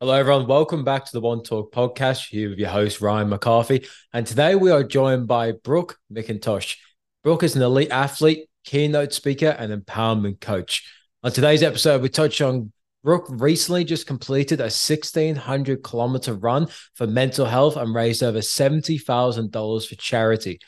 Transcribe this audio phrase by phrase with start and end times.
[0.00, 0.46] Hello, everyone.
[0.46, 2.28] Welcome back to the One Talk podcast.
[2.28, 3.84] Here with your host, Ryan McCarthy.
[4.12, 6.76] And today we are joined by Brooke McIntosh.
[7.24, 10.88] Brooke is an elite athlete, keynote speaker, and empowerment coach.
[11.24, 12.70] On today's episode, we touch on
[13.02, 19.88] Brooke recently just completed a 1600 kilometer run for mental health and raised over $70,000
[19.88, 20.60] for charity.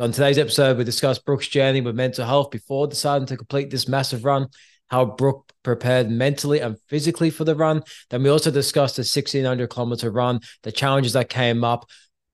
[0.00, 3.86] On today's episode, we discuss Brooke's journey with mental health before deciding to complete this
[3.86, 4.48] massive run
[4.88, 7.82] how Brooke prepared mentally and physically for the run.
[8.10, 11.86] Then we also discussed the 1600 kilometer run, the challenges that came up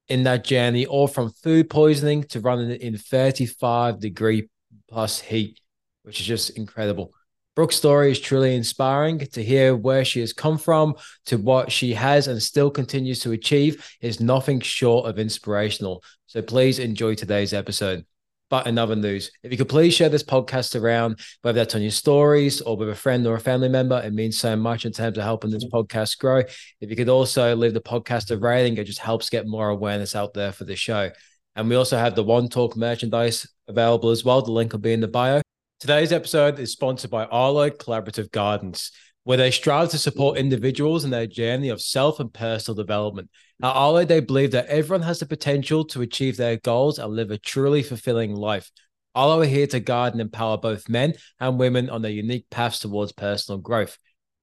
[0.08, 4.48] in that journey, all from food poisoning to running in 35 degree
[4.88, 5.60] plus heat,
[6.02, 7.12] which is just incredible.
[7.56, 10.94] Brooke's story is truly inspiring to hear where she has come from
[11.26, 16.02] to what she has and still continues to achieve is nothing short of inspirational.
[16.26, 18.04] So please enjoy today's episode.
[18.50, 21.82] But in other news, if you could please share this podcast around, whether that's on
[21.82, 24.92] your stories or with a friend or a family member, it means so much in
[24.92, 25.76] terms of helping this mm-hmm.
[25.76, 26.42] podcast grow.
[26.80, 30.16] If you could also leave the podcast a rating, it just helps get more awareness
[30.16, 31.10] out there for the show.
[31.54, 34.42] And we also have the One Talk merchandise available as well.
[34.42, 35.42] The link will be in the bio.
[35.78, 38.90] Today's episode is sponsored by Arllo Collaborative Guidance
[39.30, 43.30] where they strive to support individuals in their journey of self and personal development.
[43.62, 47.30] At Arllo, they believe that everyone has the potential to achieve their goals and live
[47.30, 48.72] a truly fulfilling life.
[49.14, 52.80] Arllo are here to guide and empower both men and women on their unique paths
[52.80, 53.98] towards personal growth.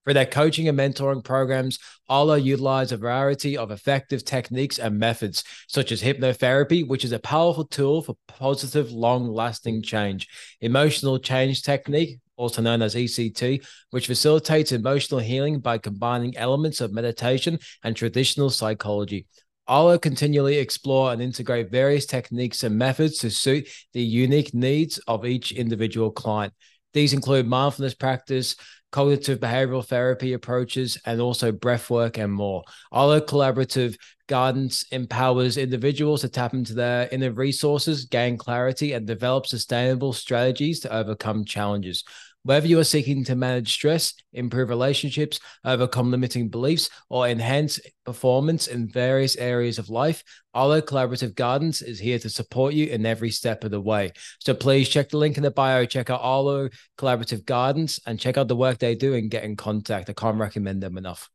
[0.05, 5.43] For their coaching and mentoring programs, Arllo utilize a variety of effective techniques and methods,
[5.67, 10.29] such as hypnotherapy, which is a powerful tool for positive, long lasting change,
[10.61, 16.93] emotional change technique, also known as ECT, which facilitates emotional healing by combining elements of
[16.93, 19.25] meditation and traditional psychology.
[19.67, 25.25] Arllo continually explore and integrate various techniques and methods to suit the unique needs of
[25.25, 26.53] each individual client.
[26.93, 28.55] These include mindfulness practice,
[28.93, 32.63] cognitive behavioral therapy approaches, and also breath work and more.
[32.93, 39.47] Arllo Collaborative Guidance empowers individuals to tap into their inner resources, gain clarity, and develop
[39.47, 42.03] sustainable strategies to overcome challenges.
[42.47, 48.67] Whether you are seeking to manage stress, improve relationships, overcome limiting beliefs, or enhance performance
[48.67, 50.23] in various areas of life,
[50.55, 54.13] Arllo Collaborative Guidance is here to support you in every step of the way.
[54.39, 58.37] So please check the link in the bio, check out Arllo Collaborative Guidance, and check
[58.37, 60.09] out the work they do and get in contact.
[60.09, 61.29] I can't recommend them enough.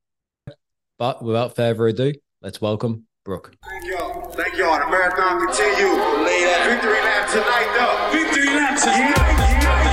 [0.98, 3.54] But without further ado, let's welcome Brooke.
[3.68, 4.30] Thank y'all.
[4.30, 4.78] Thank y'all.
[4.78, 5.92] The marathon continue.
[6.64, 8.18] Victory lap tonight, though.
[8.18, 9.12] Victory lap tonight.
[9.18, 9.91] Yeah, yeah,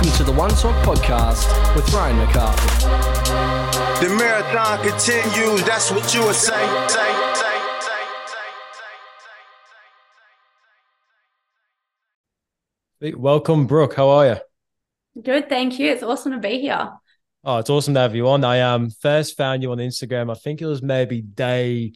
[0.00, 2.86] Welcome to the One Talk Podcast with Ryan McCarthy.
[4.02, 5.62] The marathon continues.
[5.64, 6.54] That's what you would say.
[6.88, 7.50] say, say,
[13.02, 13.92] say Welcome, Brooke.
[13.92, 14.36] How are you?
[15.22, 15.90] Good, thank you.
[15.90, 16.92] It's awesome to be here.
[17.44, 18.42] Oh, it's awesome to have you on.
[18.42, 20.30] I um first found you on Instagram.
[20.30, 21.92] I think it was maybe day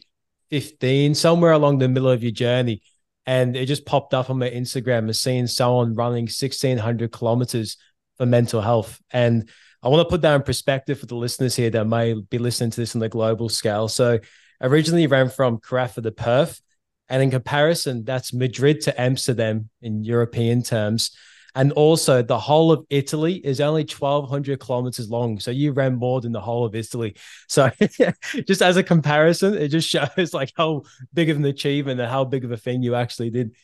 [0.51, 2.83] 15, somewhere along the middle of your journey
[3.25, 7.77] and it just popped up on my Instagram as seeing someone running 1600 kilometers
[8.17, 9.01] for mental health.
[9.11, 9.49] And
[9.83, 12.71] I want to put that in perspective for the listeners here that may be listening
[12.71, 13.87] to this on the global scale.
[13.87, 14.19] So
[14.61, 16.61] originally ran from Karratha to Perth.
[17.07, 21.11] And in comparison, that's Madrid to Amsterdam in European terms.
[21.57, 25.39] And also, the whole of Italy is only 1,200 kilometers long.
[25.39, 27.15] So you ran more than the whole of Italy.
[27.47, 27.71] So
[28.47, 30.83] just as a comparison, it just shows like how
[31.13, 33.55] big of an achievement and how big of a thing you actually did.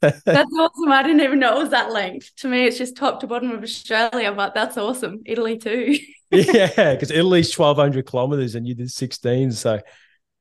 [0.00, 0.92] That's awesome.
[0.92, 2.30] I didn't even know it was that length.
[2.38, 5.22] To me, it's just top to bottom of Australia, but that's awesome.
[5.26, 5.96] Italy too.
[6.30, 9.52] yeah, because Italy's 1,200 kilometers and you did 16.
[9.52, 9.80] So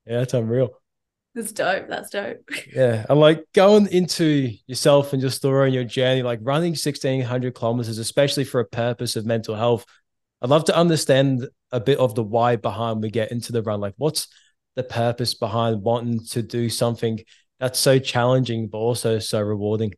[0.06, 0.70] yeah, that's unreal.
[1.36, 1.88] That's dope.
[1.88, 2.38] That's dope.
[2.76, 3.06] Yeah.
[3.10, 7.98] And like going into yourself and your story and your journey, like running 1600 kilometers,
[7.98, 9.86] especially for a purpose of mental health,
[10.42, 13.80] I'd love to understand a bit of the why behind we get into the run.
[13.80, 14.28] Like, what's
[14.76, 17.20] the purpose behind wanting to do something
[17.64, 19.94] that's so challenging, but also so rewarding?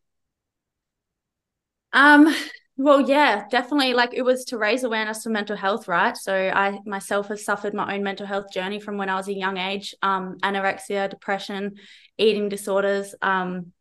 [1.92, 2.32] Um,
[2.76, 3.92] well, yeah, definitely.
[3.92, 6.16] Like it was to raise awareness for mental health, right?
[6.16, 9.34] So I myself have suffered my own mental health journey from when I was a
[9.34, 11.74] young age, um, anorexia, depression,
[12.16, 13.72] eating disorders, um,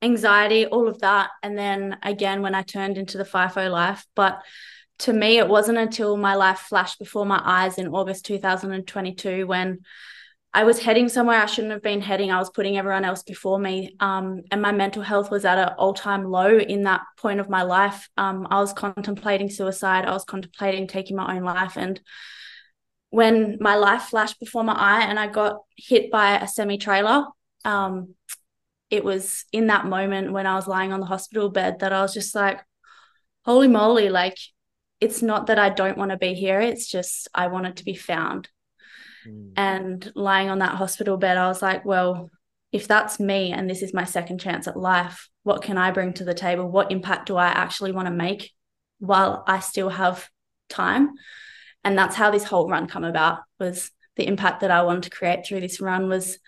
[0.00, 1.28] anxiety, all of that.
[1.42, 4.40] And then again, when I turned into the FIFO life, but
[5.00, 9.80] to me, it wasn't until my life flashed before my eyes in August 2022 when
[10.54, 12.30] I was heading somewhere I shouldn't have been heading.
[12.30, 13.94] I was putting everyone else before me.
[14.00, 17.50] Um, and my mental health was at an all time low in that point of
[17.50, 18.08] my life.
[18.16, 20.06] Um, I was contemplating suicide.
[20.06, 21.76] I was contemplating taking my own life.
[21.76, 22.00] And
[23.10, 27.24] when my life flashed before my eye and I got hit by a semi trailer.
[27.64, 28.14] Um,
[28.90, 32.00] it was in that moment when I was lying on the hospital bed that I
[32.00, 32.60] was just like,
[33.44, 34.38] holy moly, like
[35.00, 36.60] it's not that I don't want to be here.
[36.60, 38.48] It's just I wanted to be found.
[39.26, 39.52] Mm.
[39.56, 42.30] And lying on that hospital bed, I was like, well,
[42.72, 46.12] if that's me and this is my second chance at life, what can I bring
[46.14, 46.70] to the table?
[46.70, 48.52] What impact do I actually want to make
[48.98, 50.28] while I still have
[50.68, 51.12] time?
[51.84, 55.10] And that's how this whole run come about was the impact that I wanted to
[55.10, 56.38] create through this run was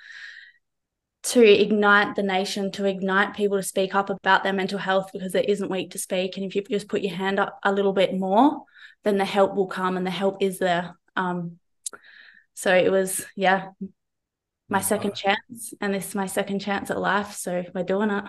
[1.23, 5.35] to ignite the nation, to ignite people to speak up about their mental health because
[5.35, 6.37] it isn't weak to speak.
[6.37, 8.65] And if you just put your hand up a little bit more,
[9.05, 10.97] then the help will come and the help is there.
[11.17, 11.60] Um,
[12.55, 13.69] so it was, yeah,
[14.69, 15.75] my second chance.
[15.81, 17.33] And this is my second chance at life.
[17.33, 18.25] So we're doing it.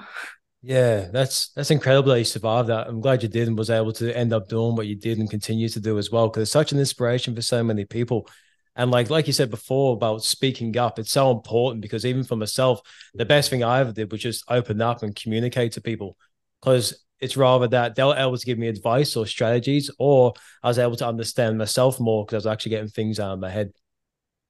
[0.64, 2.88] Yeah, that's that's incredible that you survived that.
[2.88, 5.30] I'm glad you did and was able to end up doing what you did and
[5.30, 6.28] continue to do as well.
[6.28, 8.28] Because it's such an inspiration for so many people.
[8.76, 12.36] And like like you said before about speaking up, it's so important because even for
[12.36, 12.82] myself,
[13.16, 16.16] the best thing I ever did was just open up and communicate to people.
[16.62, 20.68] Because it's rather that they were able to give me advice or strategies, or I
[20.68, 23.50] was able to understand myself more because I was actually getting things out of my
[23.50, 23.72] head.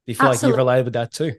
[0.06, 0.48] You feel Absolutely.
[0.48, 1.34] like you related with that too?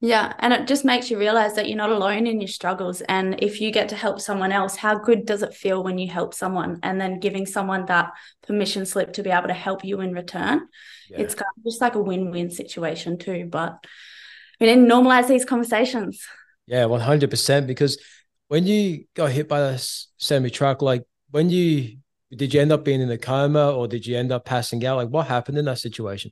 [0.00, 0.34] Yeah.
[0.38, 3.00] And it just makes you realize that you're not alone in your struggles.
[3.02, 6.08] And if you get to help someone else, how good does it feel when you
[6.10, 8.10] help someone and then giving someone that
[8.46, 10.68] permission slip to be able to help you in return?
[11.08, 11.20] Yeah.
[11.20, 13.46] It's kind of just like a win win situation, too.
[13.50, 13.82] But
[14.60, 16.22] we need to normalize these conversations.
[16.66, 17.66] Yeah, 100%.
[17.66, 17.98] Because
[18.48, 21.98] when you got hit by a semi truck, like when you
[22.34, 24.96] did you end up being in a coma or did you end up passing out?
[24.96, 26.30] Like what happened in that situation?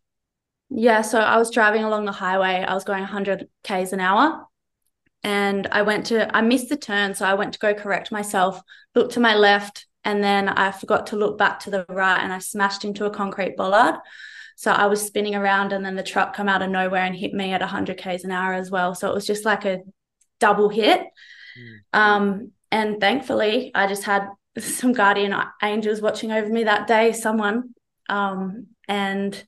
[0.75, 2.65] Yeah, so I was driving along the highway.
[2.67, 4.47] I was going 100 k's an hour,
[5.23, 8.61] and I went to I missed the turn, so I went to go correct myself.
[8.95, 12.33] Looked to my left, and then I forgot to look back to the right, and
[12.33, 13.97] I smashed into a concrete bollard.
[14.57, 17.35] So I was spinning around, and then the truck come out of nowhere and hit
[17.35, 18.95] me at 100 k's an hour as well.
[18.95, 19.81] So it was just like a
[20.41, 21.01] double hit.
[21.59, 21.99] Mm.
[21.99, 24.29] Um, and thankfully, I just had
[24.59, 27.13] some guardian angels watching over me that day.
[27.13, 27.75] Someone,
[28.09, 29.45] um, and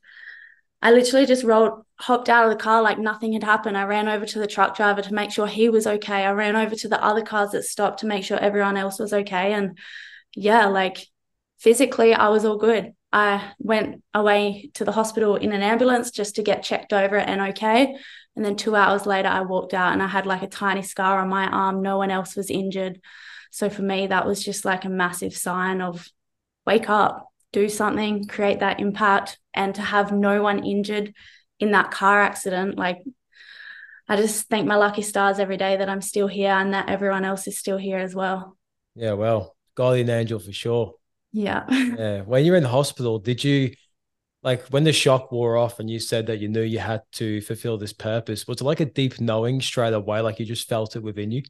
[0.84, 3.76] I literally just rolled, hopped out of the car like nothing had happened.
[3.76, 6.26] I ran over to the truck driver to make sure he was okay.
[6.26, 9.14] I ran over to the other cars that stopped to make sure everyone else was
[9.14, 9.54] okay.
[9.54, 9.78] And
[10.36, 11.06] yeah, like
[11.58, 12.92] physically, I was all good.
[13.14, 17.40] I went away to the hospital in an ambulance just to get checked over and
[17.52, 17.96] okay.
[18.36, 21.20] And then two hours later, I walked out and I had like a tiny scar
[21.20, 21.80] on my arm.
[21.80, 23.00] No one else was injured.
[23.50, 26.06] So for me, that was just like a massive sign of
[26.66, 31.14] wake up, do something, create that impact, and to have no one injured
[31.60, 32.98] in that car accident, like
[34.08, 37.24] I just thank my lucky stars every day that I'm still here and that everyone
[37.24, 38.56] else is still here as well.
[38.94, 40.94] Yeah, well, guardian angel for sure.
[41.32, 41.64] Yeah.
[41.70, 42.20] yeah.
[42.22, 43.74] When you're in the hospital, did you
[44.42, 47.40] like when the shock wore off and you said that you knew you had to
[47.40, 48.46] fulfill this purpose?
[48.46, 50.20] Was it like a deep knowing straight away?
[50.20, 51.42] Like you just felt it within you?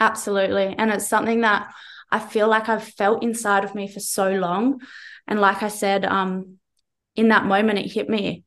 [0.00, 0.74] Absolutely.
[0.76, 1.72] And it's something that
[2.12, 4.80] I feel like I've felt inside of me for so long.
[5.26, 6.58] And like I said, um,
[7.16, 8.44] in that moment, it hit me.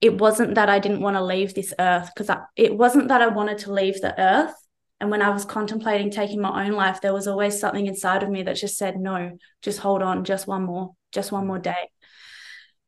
[0.00, 3.28] It wasn't that I didn't want to leave this earth because it wasn't that I
[3.28, 4.54] wanted to leave the earth.
[5.00, 8.30] And when I was contemplating taking my own life, there was always something inside of
[8.30, 11.90] me that just said, no, just hold on, just one more, just one more day.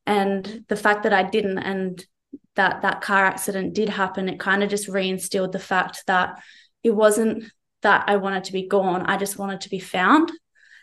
[0.07, 2.05] And the fact that I didn't and
[2.57, 6.41] that that car accident did happen, it kind of just reinstilled the fact that
[6.83, 7.45] it wasn't
[7.85, 9.07] that I wanted to be gone.
[9.07, 10.31] I just wanted to be found.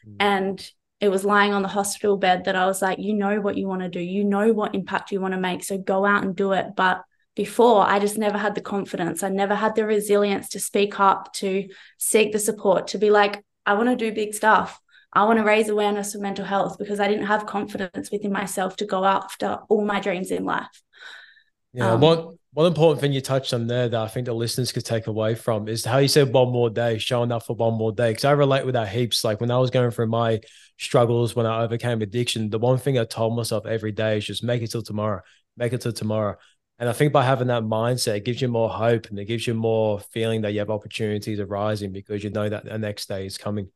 [0.07, 0.15] Mm.
[0.19, 3.57] And it was lying on the hospital bed that I was like, you know what
[3.57, 5.63] you want to do, you know what impact you want to make.
[5.63, 6.67] So go out and do it.
[6.77, 7.01] But
[7.35, 9.23] before, I just never had the confidence.
[9.23, 11.67] I never had the resilience to speak up, to
[11.97, 14.79] seek the support, to be like, I want to do big stuff.
[15.13, 18.77] I want to raise awareness of mental health because I didn't have confidence within myself
[18.77, 20.81] to go after all my dreams in life.
[21.73, 24.85] Yeah, um, one important thing you touched on there that I think the listeners could
[24.85, 27.93] take away from is how you said one more day, showing up for one more
[27.93, 28.11] day.
[28.11, 29.23] Because I relate with that heaps.
[29.23, 30.41] Like when I was going through my
[30.77, 34.43] struggles, when I overcame addiction, the one thing I told myself every day is just
[34.43, 35.21] make it till tomorrow,
[35.55, 36.35] make it till tomorrow.
[36.77, 39.47] And I think by having that mindset, it gives you more hope and it gives
[39.47, 43.25] you more feeling that you have opportunities arising because you know that the next day
[43.25, 43.69] is coming.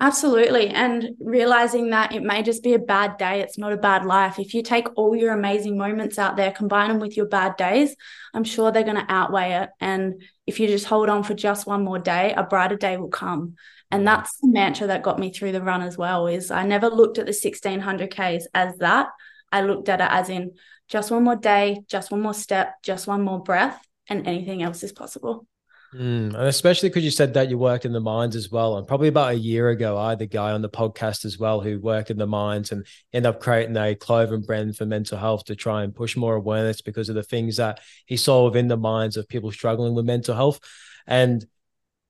[0.00, 0.68] Absolutely.
[0.68, 4.38] And realizing that it may just be a bad day, it's not a bad life.
[4.38, 7.96] If you take all your amazing moments out there, combine them with your bad days,
[8.32, 9.70] I'm sure they're going to outweigh it.
[9.80, 13.08] And if you just hold on for just one more day, a brighter day will
[13.08, 13.56] come.
[13.90, 14.04] And mm.
[14.04, 17.18] that's the mantra that got me through the run as well is I never looked
[17.18, 19.08] at the 1600 Ks as that.
[19.50, 20.52] I looked at it as in
[20.88, 24.84] just one more day, just one more step, just one more breath, and anything else
[24.84, 25.46] is possible.
[25.94, 28.76] Mm, and especially because you said that you worked in the mines as well.
[28.76, 31.62] And probably about a year ago, I had a guy on the podcast as well
[31.62, 35.44] who worked in the mines and ended up creating a clothing brand for mental health
[35.44, 38.76] to try and push more awareness because of the things that he saw within the
[38.76, 40.60] minds of people struggling with mental health.
[41.06, 41.46] And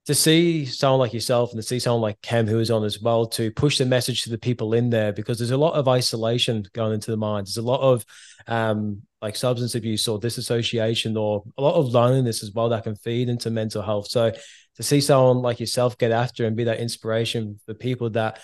[0.07, 2.99] to see someone like yourself and to see someone like Cam who is on as
[2.99, 5.87] well to push the message to the people in there because there's a lot of
[5.87, 7.47] isolation going into the mind.
[7.47, 8.07] There's a lot of
[8.49, 12.97] um, like substance abuse or disassociation or a lot of loneliness as well that can
[12.97, 14.09] feed into mental health.
[14.09, 14.33] So
[14.77, 18.41] to see someone like yourself get after and be that inspiration for people that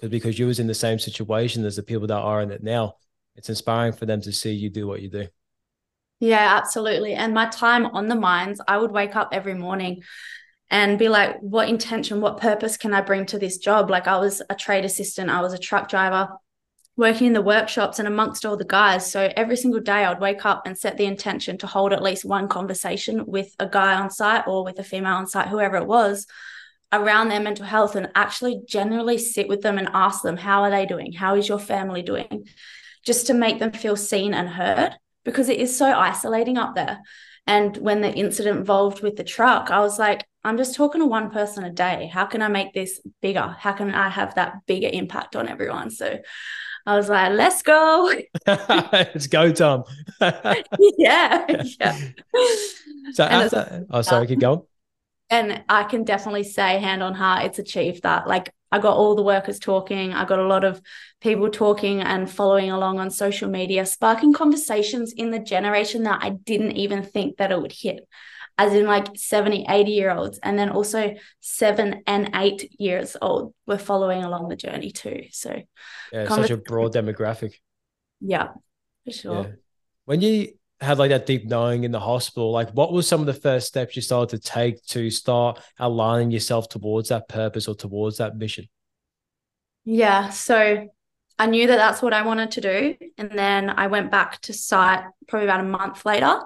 [0.00, 2.94] because you was in the same situation as the people that are in it now,
[3.36, 5.26] it's inspiring for them to see you do what you do.
[6.20, 7.14] Yeah, absolutely.
[7.14, 10.02] And my time on the mines, I would wake up every morning
[10.70, 13.90] and be like, what intention, what purpose can I bring to this job?
[13.90, 16.28] Like, I was a trade assistant, I was a truck driver
[16.96, 19.10] working in the workshops and amongst all the guys.
[19.10, 22.24] So every single day I'd wake up and set the intention to hold at least
[22.24, 25.86] one conversation with a guy on site or with a female on site, whoever it
[25.86, 26.26] was,
[26.92, 30.70] around their mental health and actually generally sit with them and ask them, how are
[30.70, 31.12] they doing?
[31.12, 32.46] How is your family doing?
[33.04, 34.92] Just to make them feel seen and heard
[35.24, 37.00] because it is so isolating up there.
[37.46, 41.06] And when the incident involved with the truck, I was like, I'm just talking to
[41.06, 42.08] one person a day.
[42.12, 43.54] How can I make this bigger?
[43.58, 45.90] How can I have that bigger impact on everyone?
[45.90, 46.18] So
[46.86, 48.12] I was like, let's go.
[48.46, 49.84] let's go, Tom.
[50.98, 51.46] yeah.
[51.80, 51.98] Yeah.
[53.12, 54.62] So after, oh, sorry, keep going.
[55.30, 58.28] And I can definitely say, hand on heart, it's achieved that.
[58.28, 60.12] Like, I got all the workers talking.
[60.12, 60.82] I got a lot of
[61.20, 66.30] people talking and following along on social media, sparking conversations in the generation that I
[66.30, 68.06] didn't even think that it would hit,
[68.56, 70.38] as in like 70, 80 year olds.
[70.42, 75.24] And then also seven and eight years old were following along the journey too.
[75.30, 75.62] So,
[76.12, 77.54] yeah, such a broad demographic.
[78.20, 78.48] Yeah,
[79.04, 79.42] for sure.
[79.42, 79.52] Yeah.
[80.04, 83.26] When you had like that deep knowing in the hospital, like what was some of
[83.26, 87.74] the first steps you started to take to start aligning yourself towards that purpose or
[87.74, 88.68] towards that mission?
[89.84, 90.88] Yeah, so
[91.38, 94.52] I knew that that's what I wanted to do, and then I went back to
[94.52, 96.40] site probably about a month later.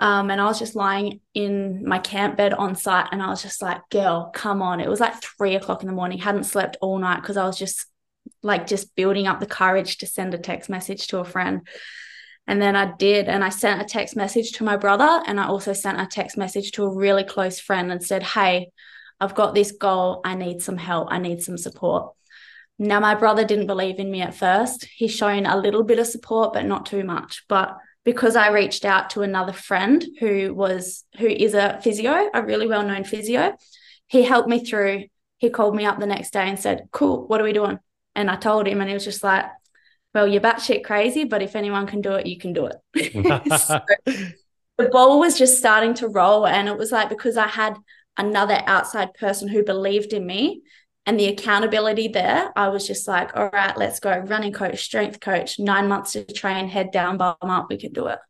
[0.00, 3.42] Um, and I was just lying in my camp bed on site, and I was
[3.42, 6.18] just like, "Girl, come on!" It was like three o'clock in the morning.
[6.18, 7.86] Hadn't slept all night because I was just
[8.42, 11.68] like just building up the courage to send a text message to a friend.
[12.46, 15.46] And then I did, and I sent a text message to my brother, and I
[15.46, 18.70] also sent a text message to a really close friend and said, Hey,
[19.20, 20.22] I've got this goal.
[20.24, 21.08] I need some help.
[21.10, 22.14] I need some support.
[22.78, 24.86] Now, my brother didn't believe in me at first.
[24.96, 27.44] He's shown a little bit of support, but not too much.
[27.46, 32.42] But because I reached out to another friend who was who is a physio, a
[32.42, 33.56] really well-known physio,
[34.06, 35.04] he helped me through.
[35.38, 37.78] He called me up the next day and said, Cool, what are we doing?
[38.14, 39.46] And I told him, and he was just like,
[40.14, 42.76] well, you're batshit crazy, but if anyone can do it, you can do it.
[43.60, 43.80] so
[44.76, 46.46] the ball was just starting to roll.
[46.46, 47.76] And it was like because I had
[48.16, 50.62] another outside person who believed in me
[51.10, 54.16] and the accountability there, I was just like, all right, let's go.
[54.16, 58.06] Running coach, strength coach, nine months to train, head down, bum up, we can do
[58.06, 58.20] it.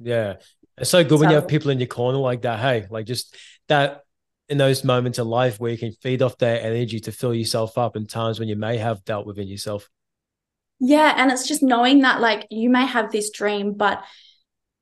[0.00, 0.34] Yeah.
[0.76, 2.58] It's so good so, when you have people in your corner like that.
[2.58, 3.36] Hey, like just
[3.68, 4.00] that
[4.48, 7.78] in those moments of life where you can feed off their energy to fill yourself
[7.78, 9.88] up in times when you may have dealt within yourself.
[10.80, 11.14] Yeah.
[11.16, 14.02] And it's just knowing that, like, you may have this dream, but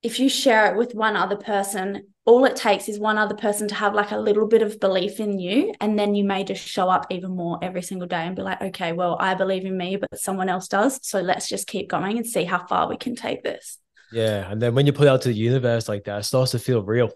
[0.03, 3.67] if you share it with one other person, all it takes is one other person
[3.69, 5.75] to have like a little bit of belief in you.
[5.81, 8.63] And then you may just show up even more every single day and be like,
[8.63, 11.01] okay, well, I believe in me, but someone else does.
[11.03, 13.79] So let's just keep going and see how far we can take this.
[14.13, 14.49] Yeah.
[14.49, 16.83] And then when you put out to the universe like that, it starts to feel
[16.83, 17.11] real.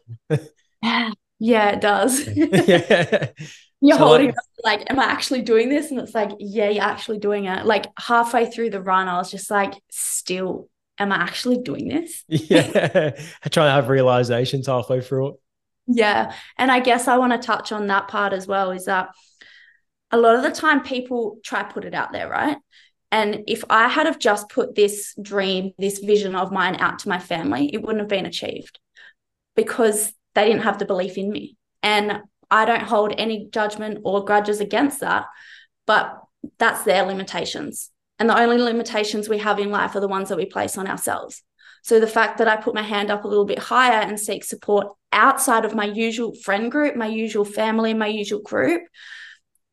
[0.82, 1.10] yeah.
[1.38, 2.26] Yeah, it does.
[2.26, 3.28] yeah.
[3.82, 4.28] You're so holding
[4.64, 5.90] like, like, am I actually doing this?
[5.90, 7.66] And it's like, yeah, you're actually doing it.
[7.66, 12.24] Like halfway through the run, I was just like, still, am I actually doing this?
[12.28, 13.12] Yeah.
[13.44, 15.34] I try to have realizations halfway through it.
[15.88, 16.34] Yeah.
[16.58, 19.10] And I guess I want to touch on that part as well is that
[20.10, 22.56] a lot of the time people try put it out there, right?
[23.12, 27.08] And if I had have just put this dream, this vision of mine out to
[27.08, 28.78] my family, it wouldn't have been achieved
[29.54, 31.56] because they didn't have the belief in me.
[31.82, 35.26] And I don't hold any judgment or grudges against that,
[35.86, 36.20] but
[36.58, 37.90] that's their limitations.
[38.18, 40.86] And the only limitations we have in life are the ones that we place on
[40.86, 41.42] ourselves.
[41.82, 44.42] So the fact that I put my hand up a little bit higher and seek
[44.42, 48.82] support outside of my usual friend group, my usual family, my usual group,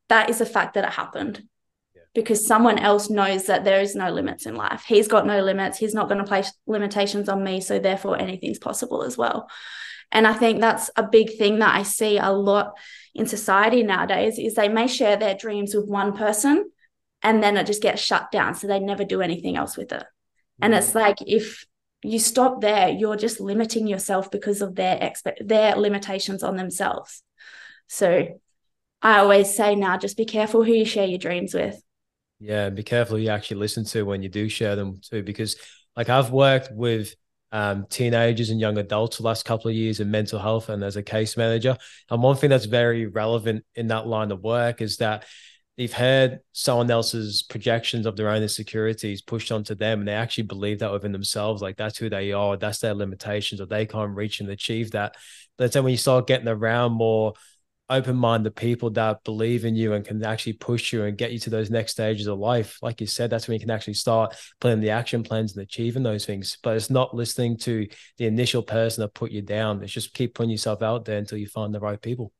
[0.09, 1.43] that is a fact that it happened.
[2.13, 4.83] Because someone else knows that there is no limits in life.
[4.87, 5.79] He's got no limits.
[5.79, 7.59] He's not going to place limitations on me.
[7.59, 9.49] So, therefore, anything's possible as well.
[10.11, 12.77] And I think that's a big thing that I see a lot
[13.15, 16.69] in society nowadays is they may share their dreams with one person
[17.23, 20.03] and then it just gets shut down so they never do anything else with it.
[20.61, 21.65] And it's like if
[22.03, 27.23] you stop there, you're just limiting yourself because of their expect their limitations on themselves.
[27.87, 28.39] So
[29.01, 31.81] I always say now, just be careful who you share your dreams with.
[32.39, 35.23] Yeah, and be careful who you actually listen to when you do share them too,
[35.23, 35.55] because
[35.95, 37.15] like I've worked with
[37.51, 40.95] um, teenagers and young adults the last couple of years in mental health and as
[40.95, 41.77] a case manager.
[42.09, 45.25] And one thing that's very relevant in that line of work is that
[45.77, 50.43] they've heard someone else's projections of their own insecurities pushed onto them and they actually
[50.43, 54.15] believe that within themselves like that's who they are that's their limitations or they can't
[54.15, 55.15] reach and achieve that.
[55.57, 57.33] But then when you start getting around more
[57.89, 61.49] open-minded people that believe in you and can actually push you and get you to
[61.49, 64.79] those next stages of life like you said that's when you can actually start putting
[64.79, 66.57] the action plans and achieving those things.
[66.63, 67.87] But it's not listening to
[68.17, 69.83] the initial person that put you down.
[69.83, 72.31] It's just keep putting yourself out there until you find the right people.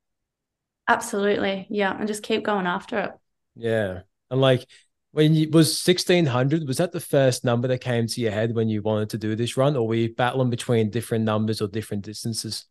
[0.88, 1.68] Absolutely.
[1.70, 3.12] Yeah and just keep going after it
[3.56, 4.02] yeah.
[4.30, 4.66] And like
[5.12, 8.68] when you was 1600, was that the first number that came to your head when
[8.68, 12.04] you wanted to do this run, or were you battling between different numbers or different
[12.04, 12.66] distances?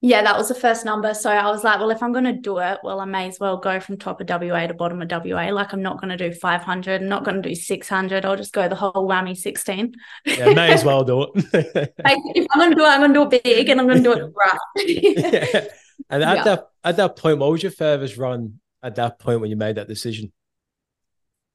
[0.00, 1.14] Yeah, that was the first number.
[1.14, 3.40] So I was like, well, if I'm going to do it, well, I may as
[3.40, 5.48] well go from top of WA to bottom of WA.
[5.50, 8.24] Like, I'm not going to do 500, I'm not going to do 600.
[8.26, 9.94] I'll just go the whole whammy 16.
[10.26, 11.30] Yeah, may as well do it.
[12.04, 13.86] like, if I'm going to do it, I'm going to do it big and I'm
[13.86, 14.86] going to do it right.
[14.86, 15.68] yeah.
[16.10, 16.44] And at yeah.
[16.44, 19.76] that at that point, what was your furthest run at that point when you made
[19.76, 20.30] that decision?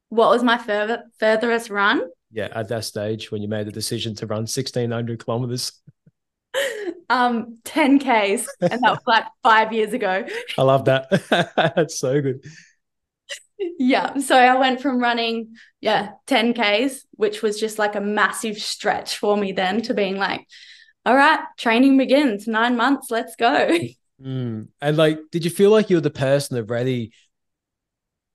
[0.09, 2.01] What was my further furthest run?
[2.31, 5.71] Yeah, at that stage when you made the decision to run 1600 kilometers.
[7.11, 10.27] Um, 10 Ks, and that was like five years ago.
[10.59, 11.09] I love that.
[11.75, 12.45] That's so good.
[13.79, 14.19] Yeah.
[14.19, 19.17] So I went from running, yeah, 10 Ks, which was just like a massive stretch
[19.17, 20.45] for me then, to being like,
[21.03, 23.75] all right, training begins, nine months, let's go.
[24.21, 24.67] Mm.
[24.81, 27.11] And like, did you feel like you were the person already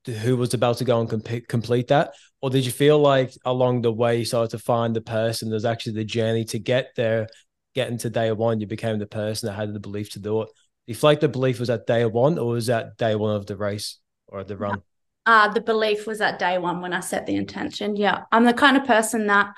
[0.06, 2.14] who was about to go and comp- complete that?
[2.40, 5.64] Or did you feel like along the way you started to find the person there's
[5.64, 7.28] actually the journey to get there,
[7.74, 10.48] getting to day one, you became the person that had the belief to do it?
[10.94, 13.56] Feel like the belief was at day one or was that day one of the
[13.56, 13.98] race
[14.28, 14.82] or the run?
[15.26, 17.96] Uh, the belief was at day one when I set the intention.
[17.96, 18.24] Yeah.
[18.30, 19.54] I'm the kind of person that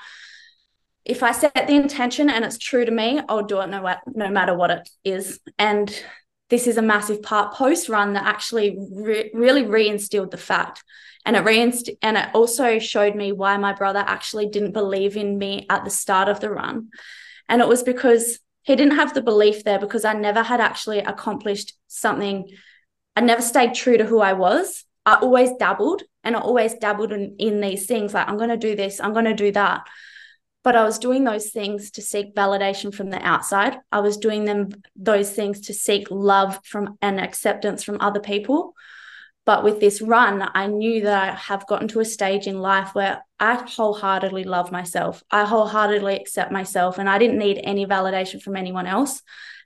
[1.07, 4.29] if I set the intention and it's true to me, I'll do it no, no
[4.29, 5.39] matter what it is.
[5.57, 5.89] And
[6.49, 10.83] this is a massive part post run that actually re- really reinstilled the fact.
[11.25, 15.37] And it reinst- and it also showed me why my brother actually didn't believe in
[15.37, 16.89] me at the start of the run.
[17.47, 20.99] And it was because he didn't have the belief there because I never had actually
[20.99, 22.49] accomplished something.
[23.15, 24.83] I never stayed true to who I was.
[25.05, 28.57] I always dabbled and I always dabbled in, in these things like, I'm going to
[28.57, 29.87] do this, I'm going to do that
[30.63, 33.77] but I was doing those things to seek validation from the outside.
[33.91, 38.73] I was doing them those things to seek love from and acceptance from other people.
[39.45, 42.93] But with this run, I knew that I have gotten to a stage in life
[42.93, 45.23] where I wholeheartedly love myself.
[45.31, 49.21] I wholeheartedly accept myself, and I didn't need any validation from anyone else.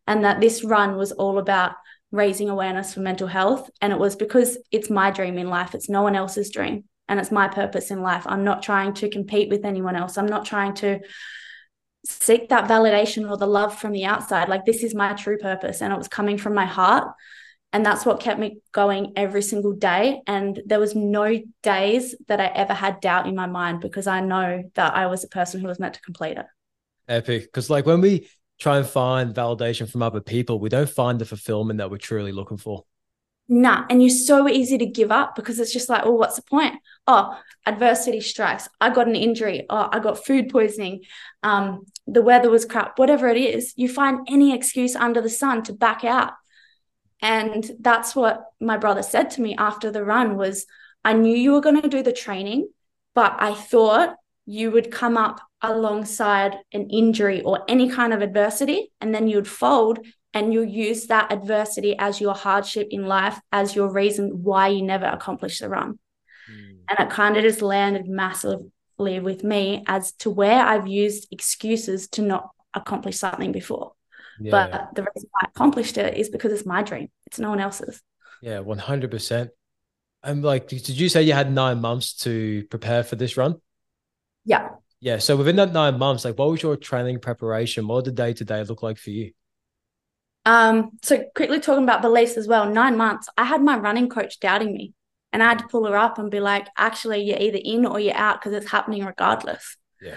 [0.05, 1.71] And that this run was all about
[2.11, 3.71] raising awareness for mental health.
[3.81, 7.19] And it was because it's my dream in life, it's no one else's dream and
[7.19, 8.23] it's my purpose in life.
[8.25, 10.17] I'm not trying to compete with anyone else.
[10.17, 11.01] I'm not trying to
[12.05, 14.47] seek that validation or the love from the outside.
[14.47, 17.09] Like this is my true purpose and it was coming from my heart.
[17.73, 20.21] And that's what kept me going every single day.
[20.25, 24.21] And there was no days that I ever had doubt in my mind because I
[24.21, 26.45] know that I was a person who was meant to complete it.
[27.09, 27.43] Epic.
[27.43, 31.25] Because like when we try and find validation from other people, we don't find the
[31.25, 32.85] fulfillment that we're truly looking for
[33.51, 33.85] nah.
[33.89, 36.75] And you're so easy to give up because it's just like, oh, what's the point?
[37.05, 38.69] Oh, adversity strikes.
[38.79, 39.65] I got an injury.
[39.69, 41.01] Oh, I got food poisoning.
[41.43, 42.97] Um, the weather was crap.
[42.97, 46.31] Whatever it is, you find any excuse under the sun to back out.
[47.21, 50.65] And that's what my brother said to me after the run was,
[51.03, 52.69] I knew you were going to do the training,
[53.13, 58.91] but I thought you would come up alongside an injury or any kind of adversity
[59.01, 59.99] and then you'd fold
[60.33, 64.81] and you'll use that adversity as your hardship in life as your reason why you
[64.81, 65.99] never accomplished the run.
[66.51, 66.77] Mm.
[66.89, 72.07] And it kind of just landed massively with me as to where I've used excuses
[72.09, 73.93] to not accomplish something before.
[74.39, 74.51] Yeah.
[74.51, 77.09] But the reason I accomplished it is because it's my dream.
[77.27, 78.01] It's no one else's.
[78.41, 79.49] Yeah, 100%.
[80.23, 83.59] And like, did you say you had nine months to prepare for this run?
[84.45, 84.69] Yeah.
[84.99, 85.17] Yeah.
[85.17, 87.87] So within that nine months, like, what was your training preparation?
[87.87, 89.31] What did the day to day look like for you?
[90.45, 94.39] Um, so quickly talking about beliefs as well, nine months, I had my running coach
[94.39, 94.93] doubting me.
[95.33, 98.01] And I had to pull her up and be like, actually, you're either in or
[98.01, 99.77] you're out because it's happening regardless.
[100.01, 100.15] Yeah.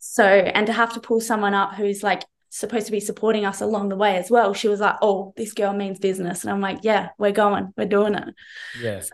[0.00, 3.60] So, and to have to pull someone up who's like supposed to be supporting us
[3.60, 6.42] along the way as well, she was like, oh, this girl means business.
[6.42, 8.34] And I'm like, yeah, we're going, we're doing it.
[8.80, 9.00] Yeah.
[9.00, 9.10] So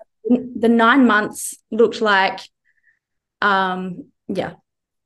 [0.56, 2.40] the nine months looked like,
[3.42, 4.54] um, yeah,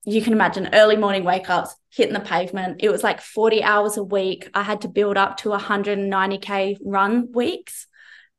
[0.07, 2.77] you can imagine early morning wake ups, hitting the pavement.
[2.79, 4.49] It was like 40 hours a week.
[4.55, 7.89] I had to build up to 190K run weeks.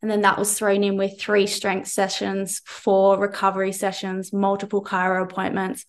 [0.02, 5.24] And then that was thrown in with three strength sessions, four recovery sessions, multiple chiro
[5.24, 5.86] appointments,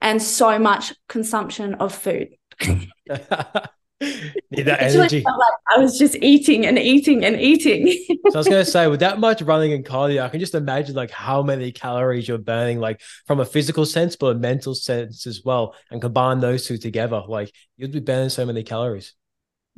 [0.00, 2.28] and so much consumption of food.
[4.00, 5.22] Need that energy.
[5.24, 7.88] Like I was just eating and eating and eating.
[8.28, 10.94] so I was gonna say, with that much running and cardio, I can just imagine
[10.94, 15.26] like how many calories you're burning, like from a physical sense, but a mental sense
[15.26, 15.74] as well.
[15.90, 19.14] And combine those two together, like you'd be burning so many calories.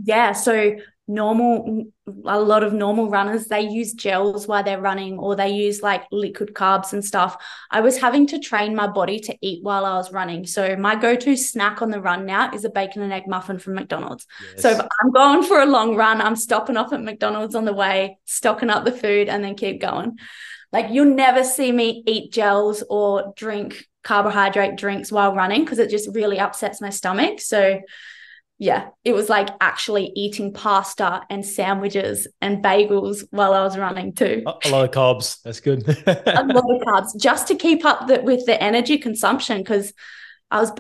[0.03, 0.33] Yeah.
[0.33, 0.77] So
[1.11, 1.85] normal
[2.25, 6.05] a lot of normal runners they use gels while they're running or they use like
[6.13, 7.37] liquid carbs and stuff
[7.71, 10.95] i was having to train my body to eat while i was running so my
[10.95, 14.63] go-to snack on the run now is a bacon and egg muffin from mcdonald's yes.
[14.63, 17.73] so if i'm going for a long run i'm stopping off at mcdonald's on the
[17.73, 20.17] way stocking up the food and then keep going
[20.73, 25.91] like you'll never see me eat gels or drink carbohydrate drinks while running because it
[25.91, 27.81] just really upsets my stomach so
[28.61, 34.13] yeah, it was like actually eating pasta and sandwiches and bagels while I was running
[34.13, 34.43] too.
[34.45, 35.41] Uh, a lot of carbs.
[35.43, 35.89] That's good.
[36.07, 39.95] a lot of carbs just to keep up the, with the energy consumption because
[40.51, 40.73] I was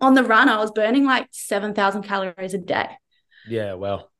[0.00, 2.90] on the run, I was burning like 7,000 calories a day.
[3.48, 4.12] Yeah, well.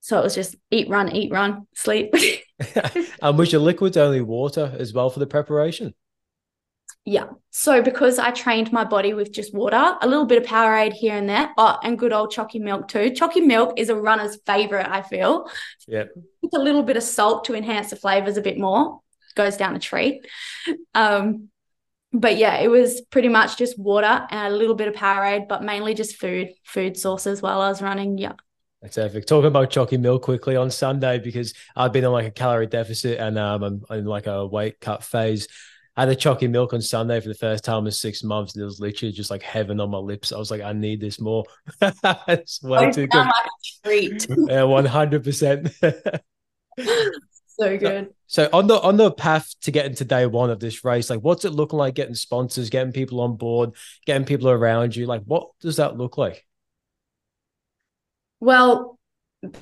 [0.00, 2.12] So it was just eat, run, eat, run, sleep.
[3.22, 5.94] and was your liquids only water as well for the preparation?
[7.04, 7.26] Yeah.
[7.50, 11.16] So because I trained my body with just water, a little bit of Powerade here
[11.16, 13.10] and there, oh, and good old chalky milk too.
[13.10, 15.50] Chalky milk is a runner's favorite, I feel.
[15.88, 16.04] Yeah.
[16.42, 19.00] With a little bit of salt to enhance the flavors a bit more.
[19.34, 20.26] Goes down a treat.
[20.94, 21.48] Um,
[22.12, 25.64] but yeah, it was pretty much just water and a little bit of Powerade, but
[25.64, 28.18] mainly just food, food sources while I was running.
[28.18, 28.34] Yeah.
[28.82, 29.28] That's perfect.
[29.28, 33.18] Talking about chalky milk quickly on Sunday because I've been on like a calorie deficit
[33.18, 35.48] and um, I'm in like a weight cut phase.
[35.96, 38.54] I had a chalky milk on Sunday for the first time in six months.
[38.54, 40.32] And it was literally just like heaven on my lips.
[40.32, 41.44] I was like, I need this more.
[41.82, 43.26] it's way oh, too good.
[43.84, 44.26] Treat.
[44.48, 45.70] yeah, one hundred percent.
[47.58, 48.14] So good.
[48.28, 51.20] So on the on the path to getting to day one of this race, like
[51.20, 53.72] what's it looking like getting sponsors, getting people on board,
[54.06, 55.06] getting people around you?
[55.06, 56.46] Like what does that look like?
[58.40, 58.98] Well,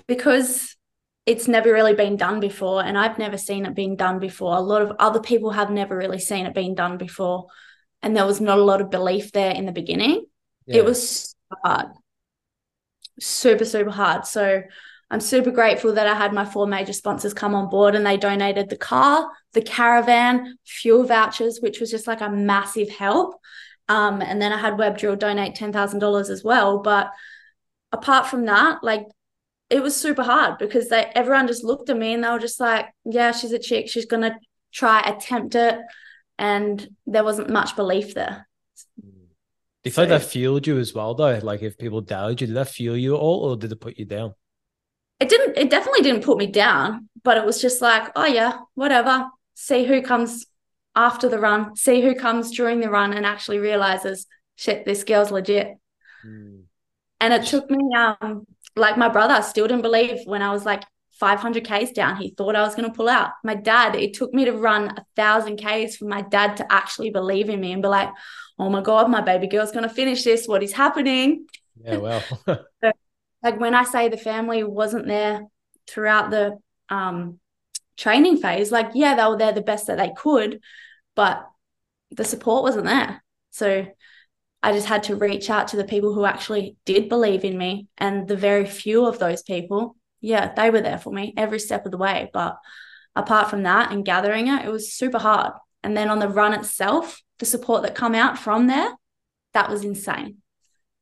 [0.07, 0.77] because
[1.27, 4.57] it's never really been done before and I've never seen it being done before.
[4.57, 7.47] A lot of other people have never really seen it being done before.
[8.03, 10.25] And there was not a lot of belief there in the beginning.
[10.67, 10.79] Yeah.
[10.79, 11.89] It was hard.
[13.21, 14.25] Super, super hard.
[14.27, 14.63] So
[15.11, 18.17] I'm super grateful that I had my four major sponsors come on board and they
[18.17, 23.35] donated the car, the caravan, fuel vouchers, which was just like a massive help.
[23.89, 26.79] Um, and then I had WebDrill donate $10,000 as well.
[26.79, 27.11] But
[27.93, 29.03] apart from that, like
[29.71, 32.61] it was super hard because they everyone just looked at me and they were just
[32.61, 34.39] like, yeah, she's a chick, she's gonna
[34.73, 35.79] try attempt it,
[36.39, 38.49] and there wasn't much belief there.
[39.83, 41.39] Do you feel like that fueled you as well, though?
[41.43, 43.97] Like if people doubted you, did that fuel you at all, or did it put
[43.97, 44.35] you down?
[45.21, 45.57] It didn't.
[45.57, 49.27] It definitely didn't put me down, but it was just like, oh yeah, whatever.
[49.55, 50.47] See who comes
[50.97, 51.77] after the run.
[51.77, 55.77] See who comes during the run and actually realizes, shit, this girl's legit.
[56.27, 56.65] Mm.
[57.21, 58.47] And it took me um
[58.81, 60.83] like my brother still didn't believe when I was like
[61.21, 62.17] 500 Ks down.
[62.17, 63.31] He thought I was going to pull out.
[63.45, 67.11] My dad, it took me to run a thousand Ks for my dad to actually
[67.11, 68.09] believe in me and be like,
[68.59, 70.49] oh my God, my baby girl's going to finish this.
[70.49, 71.47] What is happening?
[71.83, 72.23] Yeah, well.
[72.47, 72.93] so,
[73.43, 75.43] like when I say the family wasn't there
[75.87, 77.39] throughout the um,
[77.97, 80.61] training phase, like, yeah, they were there the best that they could,
[81.15, 81.47] but
[82.11, 83.23] the support wasn't there.
[83.51, 83.87] So
[84.63, 87.89] I just had to reach out to the people who actually did believe in me.
[87.97, 91.87] And the very few of those people, yeah, they were there for me every step
[91.87, 92.31] of the way.
[92.33, 92.59] But
[93.17, 95.53] apart from that and gathering it, it was super hard.
[95.83, 98.93] And then on the run itself, the support that come out from there,
[99.55, 100.37] that was insane.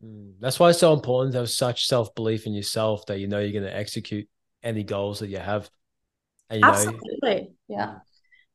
[0.04, 3.26] Mm, that's why it's so important to have such self belief in yourself that you
[3.26, 4.28] know you're going to execute
[4.62, 5.68] any goals that you have.
[6.48, 7.08] And, you Absolutely.
[7.22, 7.94] Know, yeah.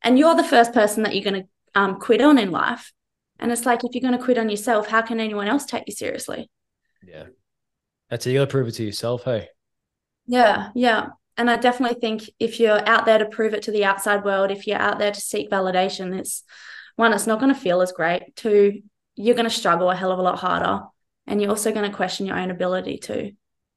[0.02, 2.92] And you're the first person that you're going to um, quit on in life.
[3.44, 5.84] And it's like, if you're going to quit on yourself, how can anyone else take
[5.86, 6.50] you seriously?
[7.06, 7.26] Yeah.
[8.10, 8.32] That's it.
[8.32, 9.26] You got to prove it to yourself.
[9.26, 9.50] Hey.
[10.26, 10.70] Yeah.
[10.74, 11.10] Yeah.
[11.36, 14.50] And I definitely think if you're out there to prove it to the outside world,
[14.50, 16.44] if you're out there to seek validation, it's
[16.96, 18.34] one, it's not going to feel as great.
[18.38, 18.82] Two,
[19.16, 20.86] you're going to struggle a hell of a lot harder.
[21.28, 23.34] And you're also going to question your own ability too.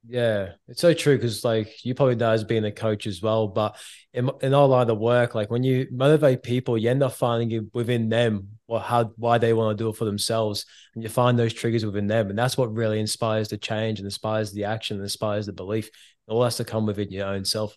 [0.09, 3.49] Yeah, it's so true because like you probably know as being a coach as well,
[3.49, 3.77] but
[4.13, 7.51] in, in all line of work, like when you motivate people, you end up finding
[7.51, 10.65] it within them or how why they want to do it for themselves,
[10.95, 14.07] and you find those triggers within them, and that's what really inspires the change and
[14.07, 15.87] inspires the action and inspires the belief.
[15.89, 17.77] It all has to come within your own self.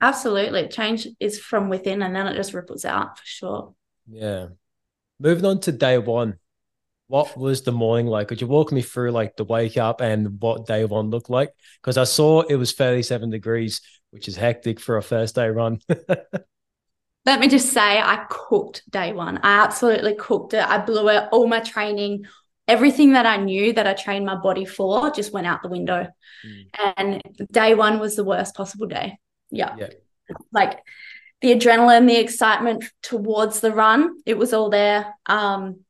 [0.00, 3.74] Absolutely, change is from within, and then it just ripples out for sure.
[4.10, 4.48] Yeah.
[5.18, 6.38] Moving on to day one,
[7.08, 8.28] what was the morning like?
[8.28, 11.50] Could you walk me through like the wake up and what day one looked like?
[11.80, 15.80] Because I saw it was 37 degrees, which is hectic for a first day run.
[17.26, 19.38] Let me just say, I cooked day one.
[19.38, 20.64] I absolutely cooked it.
[20.64, 21.28] I blew it.
[21.32, 22.24] All my training,
[22.68, 26.06] everything that I knew that I trained my body for just went out the window.
[26.46, 26.92] Mm.
[26.96, 29.18] And day one was the worst possible day.
[29.50, 29.74] Yeah.
[29.76, 29.88] yeah.
[30.52, 30.78] Like
[31.40, 35.12] the adrenaline, the excitement towards the run, it was all there.
[35.26, 35.80] Um,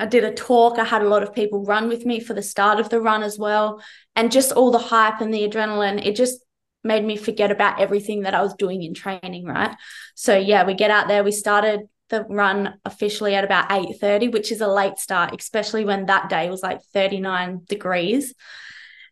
[0.00, 0.78] I did a talk.
[0.78, 3.22] I had a lot of people run with me for the start of the run
[3.22, 3.82] as well.
[4.16, 6.40] And just all the hype and the adrenaline, it just
[6.82, 9.76] made me forget about everything that I was doing in training, right?
[10.14, 11.22] So yeah, we get out there.
[11.22, 16.06] We started the run officially at about 8:30, which is a late start, especially when
[16.06, 18.34] that day was like 39 degrees.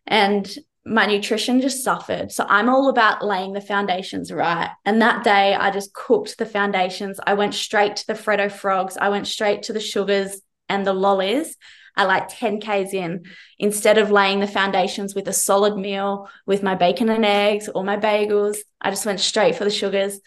[0.07, 0.51] And
[0.85, 2.31] my nutrition just suffered.
[2.31, 4.71] So I'm all about laying the foundations right.
[4.85, 7.19] And that day I just cooked the foundations.
[7.27, 8.97] I went straight to the Freddo frogs.
[8.97, 11.57] I went straight to the sugars and the lollies
[11.97, 13.25] at like 10 Ks in
[13.57, 17.83] instead of laying the foundations with a solid meal with my bacon and eggs or
[17.83, 18.57] my bagels.
[18.79, 20.19] I just went straight for the sugars.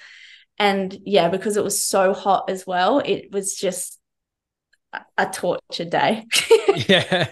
[0.59, 3.99] And yeah, because it was so hot as well, it was just
[5.17, 6.27] a torture day.
[6.89, 7.29] yeah,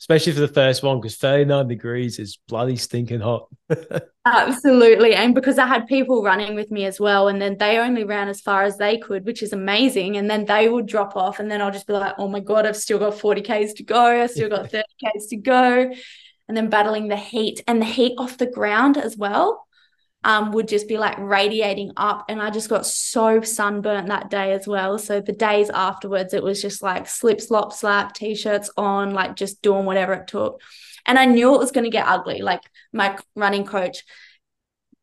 [0.00, 3.48] especially for the first one because 39 degrees is bloody stinking hot.
[4.24, 5.14] Absolutely.
[5.14, 8.28] And because I had people running with me as well, and then they only ran
[8.28, 10.16] as far as they could, which is amazing.
[10.16, 12.66] And then they would drop off, and then I'll just be like, oh my God,
[12.66, 14.22] I've still got 40 Ks to go.
[14.22, 15.92] I've still got 30 Ks to go.
[16.48, 19.66] And then battling the heat and the heat off the ground as well
[20.26, 22.24] um, would just be like radiating up.
[22.28, 24.98] And I just got so sunburnt that day as well.
[24.98, 29.36] So the days afterwards, it was just like slip, slop, slap, t shirts on, like
[29.36, 30.60] just doing whatever it took.
[31.06, 32.42] And I knew it was going to get ugly.
[32.42, 32.62] Like
[32.92, 34.02] my running coach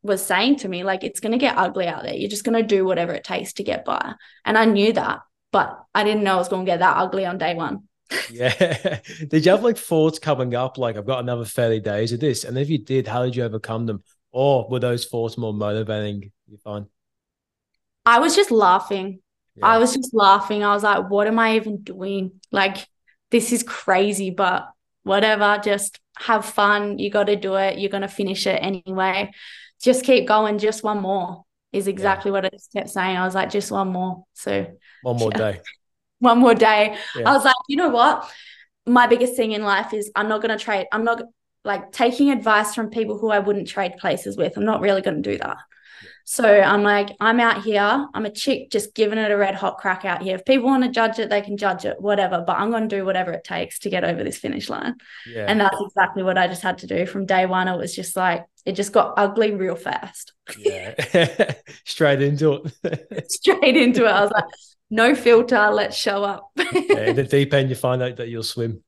[0.01, 2.13] was saying to me, like, it's going to get ugly out there.
[2.13, 4.15] You're just going to do whatever it takes to get by.
[4.43, 5.19] And I knew that,
[5.53, 7.83] but I didn't know it was going to get that ugly on day one.
[8.29, 8.99] yeah.
[9.29, 10.77] did you have like thoughts coming up?
[10.77, 12.43] Like, I've got another 30 days of this.
[12.43, 14.03] And if you did, how did you overcome them?
[14.34, 16.32] Or were those thoughts more motivating?
[16.50, 16.88] You find?
[18.06, 19.19] I was just laughing.
[19.56, 19.67] Yeah.
[19.67, 20.63] I was just laughing.
[20.63, 22.41] I was like, what am I even doing?
[22.52, 22.88] Like,
[23.30, 24.67] this is crazy, but
[25.04, 25.62] whatever.
[25.63, 26.98] Just have fun.
[26.98, 27.78] You got to do it.
[27.78, 29.32] You're going to finish it anyway.
[29.82, 30.58] Just keep going.
[30.58, 32.34] Just one more is exactly yeah.
[32.34, 33.15] what I just kept saying.
[33.15, 34.24] I was like, just one more.
[34.34, 34.65] So,
[35.04, 35.38] one more yeah.
[35.52, 35.60] day.
[36.19, 36.98] one more day.
[37.15, 38.30] I was like, you know what?
[38.86, 40.88] My biggest thing in life is I'm not going to trade.
[40.91, 41.22] I'm not
[41.63, 44.58] like taking advice from people who I wouldn't trade places with.
[44.58, 45.58] I'm not really going to do that.
[46.26, 48.08] So I'm like, I'm out here.
[48.13, 50.36] I'm a chick just giving it a red hot crack out here.
[50.36, 52.43] If people want to judge it, they can judge it, whatever.
[52.45, 54.95] But I'm going to do whatever it takes to get over this finish line.
[55.28, 55.45] Yeah.
[55.47, 57.67] And that's exactly what I just had to do from day one.
[57.67, 60.34] It was just like, it just got ugly real fast.
[60.58, 61.54] Yeah.
[61.86, 63.26] Straight into it.
[63.30, 64.12] Straight into it.
[64.12, 64.45] I was like,
[64.89, 65.69] no filter.
[65.71, 66.49] Let's show up.
[66.56, 68.82] yeah, in the deep end, you find out that you'll swim.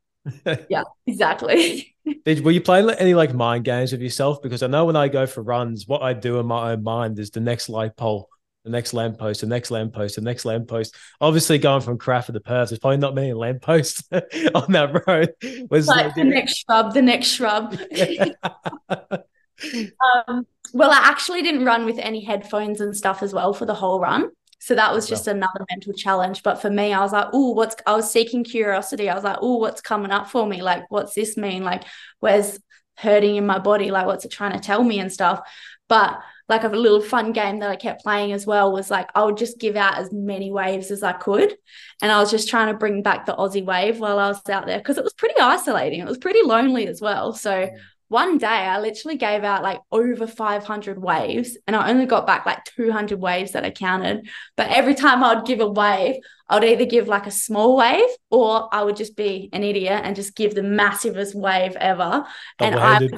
[0.70, 1.95] yeah, exactly.
[2.26, 4.42] Did were you playing any like mind games with yourself?
[4.42, 7.20] Because I know when I go for runs, what I do in my own mind
[7.20, 8.30] is the next light pole,
[8.64, 10.96] the next lamppost, the next lamppost, the next lamppost.
[11.22, 15.34] Obviously, going from Karratha to Perth, there's probably not many lampposts on that road.
[15.70, 17.78] Was like the next shrub, the next shrub.
[20.28, 23.76] um, well, I actually didn't run with any headphones and stuff as well for the
[23.76, 24.30] whole run.
[24.66, 26.42] So that was just another mental challenge.
[26.42, 29.12] But for me, I was like, oh, what's I was seeking curiosity.
[29.12, 30.64] I was like, oh, what's coming up for me?
[30.64, 31.64] Like, what's this mean?
[31.64, 31.84] Like,
[32.20, 32.60] where's
[32.98, 33.92] hurting in my body?
[33.92, 35.48] Like, what's it trying to tell me and stuff?
[35.88, 39.24] But like a little fun game that I kept playing as well was like I
[39.24, 41.56] would just give out as many waves as I could.
[42.02, 44.66] And I was just trying to bring back the Aussie wave while I was out
[44.66, 46.00] there because it was pretty isolating.
[46.00, 47.34] It was pretty lonely as well.
[47.34, 47.70] So
[48.08, 52.46] one day I literally gave out like over 500 waves and I only got back
[52.46, 54.28] like 200 waves that I counted.
[54.56, 57.76] But every time I would give a wave, I would either give like a small
[57.76, 62.26] wave or I would just be an idiot and just give the massivest wave ever.
[62.60, 63.14] And I would,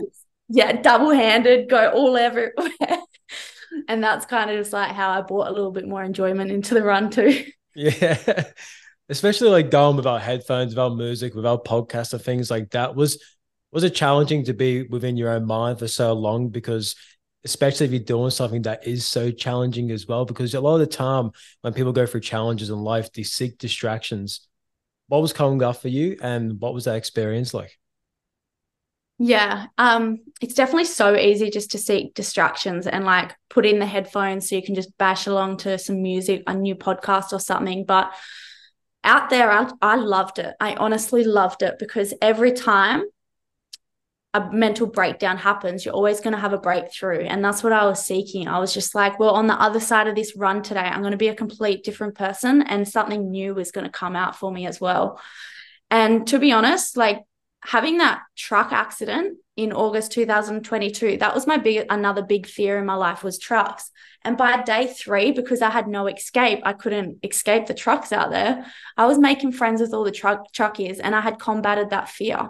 [0.48, 2.72] yeah, double handed, go all everywhere.
[3.90, 6.74] and that's kind of just like how I brought a little bit more enjoyment into
[6.74, 7.44] the run too.
[7.76, 8.44] Yeah.
[9.10, 13.24] Especially like going without headphones, without music, without podcasts or things like that was
[13.72, 16.50] was it challenging to be within your own mind for so long?
[16.50, 16.96] Because
[17.44, 20.80] especially if you're doing something that is so challenging as well, because a lot of
[20.80, 24.48] the time when people go through challenges in life, they seek distractions.
[25.08, 27.78] What was coming up for you and what was that experience like?
[29.20, 33.86] Yeah, um, it's definitely so easy just to seek distractions and like put in the
[33.86, 37.84] headphones so you can just bash along to some music, a new podcast or something.
[37.86, 38.14] But
[39.04, 40.54] out there, I, I loved it.
[40.60, 43.06] I honestly loved it because every time
[44.34, 47.22] a mental breakdown happens, you're always going to have a breakthrough.
[47.22, 48.48] And that's what I was seeking.
[48.48, 51.12] I was just like, well, on the other side of this run today, I'm going
[51.12, 54.52] to be a complete different person and something new is going to come out for
[54.52, 55.20] me as well.
[55.90, 57.22] And to be honest, like
[57.64, 62.86] having that truck accident in August 2022, that was my big another big fear in
[62.86, 63.90] my life was trucks.
[64.24, 68.30] And by day three, because I had no escape, I couldn't escape the trucks out
[68.30, 68.66] there.
[68.98, 72.50] I was making friends with all the truck truckies and I had combated that fear.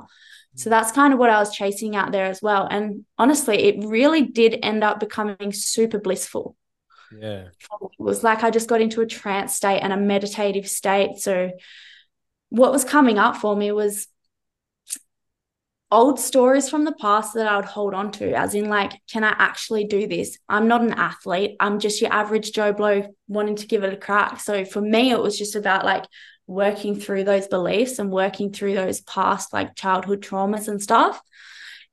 [0.58, 2.68] So that's kind of what I was chasing out there as well.
[2.70, 6.56] And honestly, it really did end up becoming super blissful.
[7.16, 7.50] Yeah.
[7.82, 11.18] It was like I just got into a trance state and a meditative state.
[11.18, 11.52] So
[12.50, 14.08] what was coming up for me was
[15.92, 19.24] old stories from the past that I would hold on to, as in, like, can
[19.24, 20.38] I actually do this?
[20.50, 21.56] I'm not an athlete.
[21.60, 24.40] I'm just your average Joe Blow wanting to give it a crack.
[24.40, 26.06] So for me, it was just about like
[26.48, 31.22] working through those beliefs and working through those past like childhood traumas and stuff.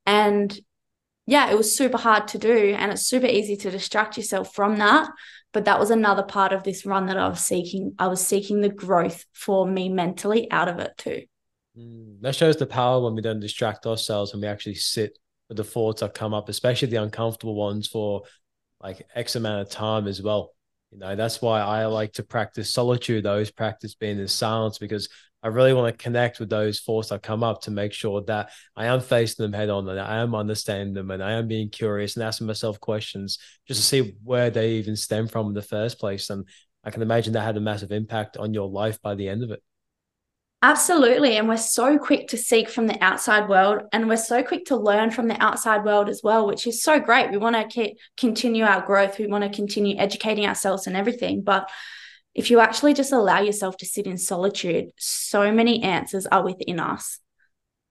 [0.06, 0.56] And
[1.26, 2.74] yeah, it was super hard to do.
[2.78, 5.10] And it's super easy to distract yourself from that.
[5.52, 7.94] But that was another part of this run that I was seeking.
[7.98, 11.22] I was seeking the growth for me mentally out of it too.
[11.78, 15.56] Mm, that shows the power when we don't distract ourselves and we actually sit with
[15.56, 18.22] the thoughts that come up, especially the uncomfortable ones for
[18.80, 20.53] like X amount of time as well.
[20.94, 25.08] You know, that's why I like to practice solitude, those practice being in silence, because
[25.42, 28.50] I really want to connect with those thoughts that come up to make sure that
[28.76, 31.68] I am facing them head on and I am understanding them and I am being
[31.68, 35.62] curious and asking myself questions just to see where they even stem from in the
[35.62, 36.30] first place.
[36.30, 36.46] And
[36.84, 39.50] I can imagine that had a massive impact on your life by the end of
[39.50, 39.62] it.
[40.64, 41.36] Absolutely.
[41.36, 44.76] And we're so quick to seek from the outside world and we're so quick to
[44.76, 47.30] learn from the outside world as well, which is so great.
[47.30, 49.18] We want to continue our growth.
[49.18, 51.42] We want to continue educating ourselves and everything.
[51.42, 51.70] But
[52.34, 56.80] if you actually just allow yourself to sit in solitude, so many answers are within
[56.80, 57.18] us.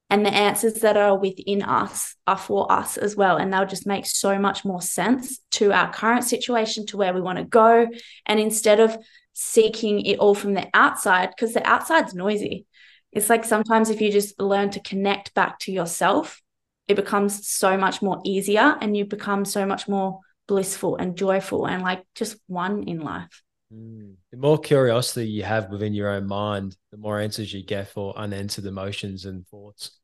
[0.10, 3.38] And the answers that are within us are for us as well.
[3.38, 7.22] And they'll just make so much more sense to our current situation, to where we
[7.22, 7.88] want to go.
[8.26, 8.98] And instead of
[9.34, 12.65] seeking it all from the outside because the outside's noisy.
[13.12, 16.41] It's like sometimes if you just learn to connect back to yourself,
[16.88, 21.65] it becomes so much more easier and you become so much more blissful and joyful
[21.65, 23.43] and like just one in life.
[23.74, 24.15] Mm.
[24.32, 28.17] The more curiosity you have within your own mind, the more answers you get for
[28.17, 30.00] unanswered emotions and thoughts.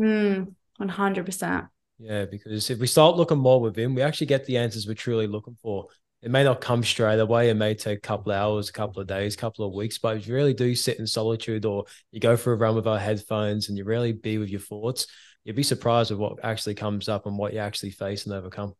[0.00, 1.68] Mm, 100%.
[1.98, 5.26] Yeah, because if we start looking more within, we actually get the answers we're truly
[5.26, 5.88] looking for
[6.22, 7.50] it may not come straight away.
[7.50, 9.98] It may take a couple of hours, a couple of days, a couple of weeks.
[9.98, 12.86] But if you really do sit in solitude or you go for a run with
[12.86, 15.08] our headphones and you really be with your thoughts,
[15.42, 18.74] you'd be surprised with what actually comes up and what you actually face and overcome.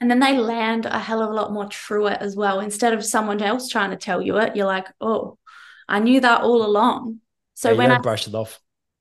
[0.00, 2.58] And then they land a hell of a lot more truer as well.
[2.58, 5.38] Instead of someone else trying to tell you it, you're like, oh,
[5.88, 7.20] I knew that all along.
[7.54, 8.58] So yeah, when I brush it off.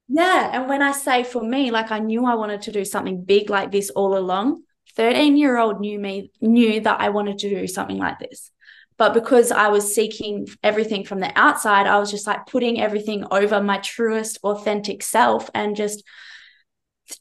[0.07, 0.49] Yeah.
[0.53, 3.49] And when I say for me, like I knew I wanted to do something big
[3.49, 4.63] like this all along,
[4.95, 8.51] 13 year old knew me knew that I wanted to do something like this.
[8.99, 13.23] But because I was seeking everything from the outside, I was just like putting everything
[13.31, 15.49] over my truest, authentic self.
[15.55, 16.03] And just,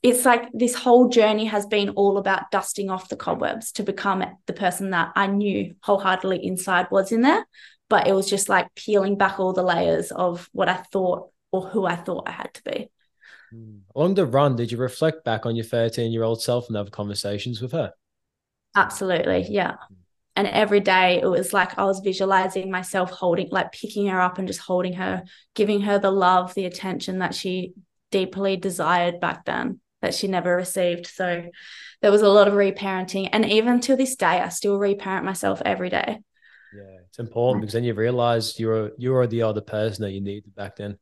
[0.03, 4.25] it's like this whole journey has been all about dusting off the cobwebs to become
[4.47, 7.47] the person that I knew wholeheartedly inside was in there.
[7.89, 11.69] But it was just like peeling back all the layers of what I thought or
[11.69, 12.91] who I thought I had to be.
[13.55, 13.81] Mm.
[13.95, 16.91] Along the run, did you reflect back on your 13 year old self and have
[16.91, 17.93] conversations with her?
[18.75, 19.47] Absolutely.
[19.49, 19.77] Yeah.
[20.37, 24.39] And every day it was like I was visualizing myself holding, like picking her up
[24.39, 27.73] and just holding her, giving her the love, the attention that she
[28.11, 31.07] deeply desired back then that she never received.
[31.07, 31.45] So
[32.03, 33.29] there was a lot of reparenting.
[33.33, 36.21] And even to this day, I still reparent myself every day.
[36.75, 37.61] Yeah, it's important mm.
[37.63, 40.99] because then you realize you're you're the other person that you needed back then.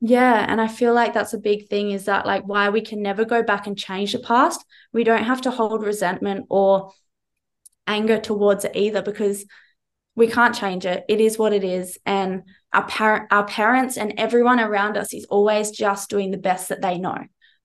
[0.00, 3.02] Yeah, and I feel like that's a big thing is that like why we can
[3.02, 4.64] never go back and change the past.
[4.92, 6.92] We don't have to hold resentment or
[7.86, 9.44] anger towards it either because
[10.14, 11.04] we can't change it.
[11.08, 15.26] It is what it is and our parent our parents and everyone around us is
[15.26, 17.18] always just doing the best that they know.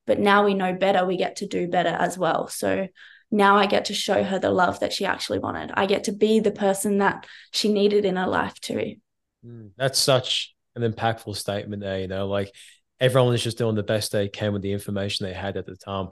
[0.06, 2.48] But now we know better, we get to do better as well.
[2.48, 2.86] So
[3.30, 5.72] now I get to show her the love that she actually wanted.
[5.74, 8.96] I get to be the person that she needed in her life too.
[9.44, 12.00] Mm, that's such an impactful statement there.
[12.00, 12.52] You know, like
[13.00, 15.76] everyone was just doing the best they can with the information they had at the
[15.76, 16.08] time.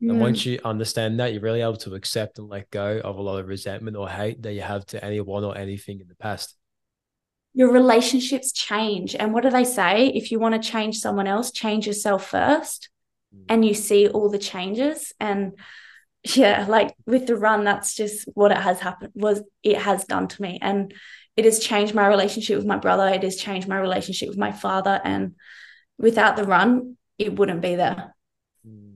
[0.00, 3.22] And once you understand that, you're really able to accept and let go of a
[3.22, 6.56] lot of resentment or hate that you have to anyone or anything in the past.
[7.54, 9.14] Your relationships change.
[9.14, 10.08] And what do they say?
[10.08, 12.90] If you want to change someone else, change yourself first.
[13.34, 13.44] Mm.
[13.48, 15.14] And you see all the changes.
[15.20, 15.52] And
[16.34, 20.28] yeah, like with the run, that's just what it has happened, was it has done
[20.28, 20.58] to me.
[20.60, 20.92] And
[21.36, 23.08] it has changed my relationship with my brother.
[23.08, 25.00] It has changed my relationship with my father.
[25.02, 25.34] And
[25.98, 28.14] without the run, it wouldn't be there.
[28.64, 28.94] Hmm.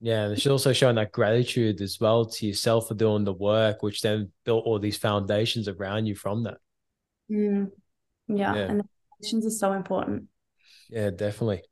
[0.00, 3.82] Yeah, and she's also showing that gratitude as well to yourself for doing the work,
[3.82, 6.58] which then built all these foundations around you from that.
[7.30, 7.70] Mm.
[8.28, 10.24] Yeah, yeah, and the foundations are so important.
[10.88, 11.62] Yeah, definitely.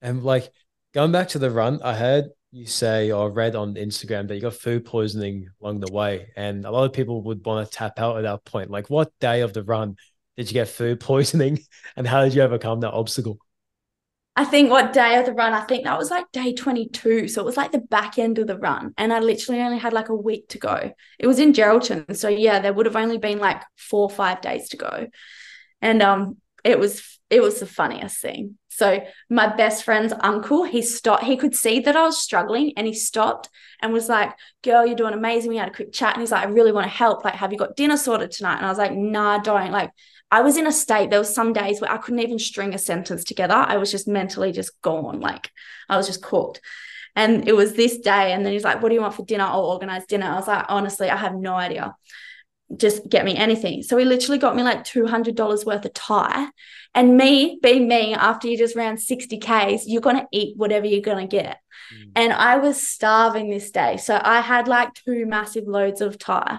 [0.00, 0.50] And like
[0.92, 4.40] going back to the run, I heard you say or read on Instagram that you
[4.40, 7.98] got food poisoning along the way, and a lot of people would want to tap
[7.98, 8.70] out at that point.
[8.70, 9.96] Like, what day of the run
[10.36, 11.58] did you get food poisoning,
[11.96, 13.38] and how did you overcome that obstacle?
[14.36, 17.28] I think what day of the run, I think that was like day 22.
[17.28, 18.92] So it was like the back end of the run.
[18.98, 20.92] And I literally only had like a week to go.
[21.20, 22.16] It was in Geraldton.
[22.16, 25.06] So yeah, there would have only been like four or five days to go.
[25.80, 28.58] And um it was it was the funniest thing.
[28.74, 32.86] So my best friend's uncle, he stopped, he could see that I was struggling and
[32.86, 33.48] he stopped
[33.80, 35.50] and was like, girl, you're doing amazing.
[35.50, 36.14] We had a quick chat.
[36.14, 37.24] And he's like, I really want to help.
[37.24, 38.56] Like, have you got dinner sorted tonight?
[38.56, 39.70] And I was like, nah, don't.
[39.70, 39.90] Like,
[40.30, 42.78] I was in a state, there was some days where I couldn't even string a
[42.78, 43.54] sentence together.
[43.54, 45.20] I was just mentally just gone.
[45.20, 45.52] Like
[45.88, 46.60] I was just cooked.
[47.14, 48.32] And it was this day.
[48.32, 49.44] And then he's like, What do you want for dinner?
[49.44, 50.26] I'll organize dinner.
[50.26, 51.94] I was like, Honestly, I have no idea.
[52.76, 53.82] Just get me anything.
[53.82, 56.48] So he literally got me like $200 worth of Thai.
[56.94, 60.86] And me being me, after you just ran 60 Ks, you're going to eat whatever
[60.86, 61.60] you're going to get.
[61.92, 62.12] Mm.
[62.14, 63.96] And I was starving this day.
[63.96, 66.58] So I had like two massive loads of Thai.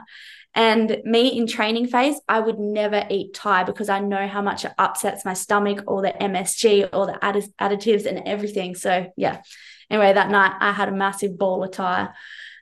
[0.54, 4.64] And me in training phase, I would never eat Thai because I know how much
[4.64, 8.76] it upsets my stomach, all the MSG, all the additives and everything.
[8.76, 9.42] So yeah.
[9.90, 12.10] Anyway, that night I had a massive bowl of Thai.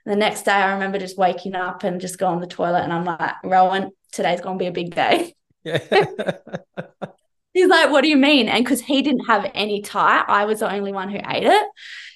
[0.04, 2.92] The next day I remember just waking up and just going to the toilet and
[2.92, 5.34] I'm like, Rowan, today's gonna be a big day.
[5.66, 5.78] Yeah.
[7.54, 8.48] He's like, what do you mean?
[8.48, 11.66] And because he didn't have any Thai, I was the only one who ate it.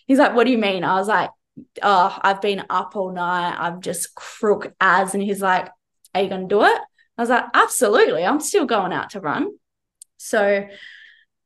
[0.07, 0.83] He's like, what do you mean?
[0.85, 1.31] I was like,
[1.81, 3.57] oh, I've been up all night.
[3.57, 5.15] I'm just crook as.
[5.15, 5.71] And he's like,
[6.15, 6.79] are you going to do it?
[7.17, 8.25] I was like, absolutely.
[8.27, 9.53] I'm still going out to run.
[10.17, 10.67] So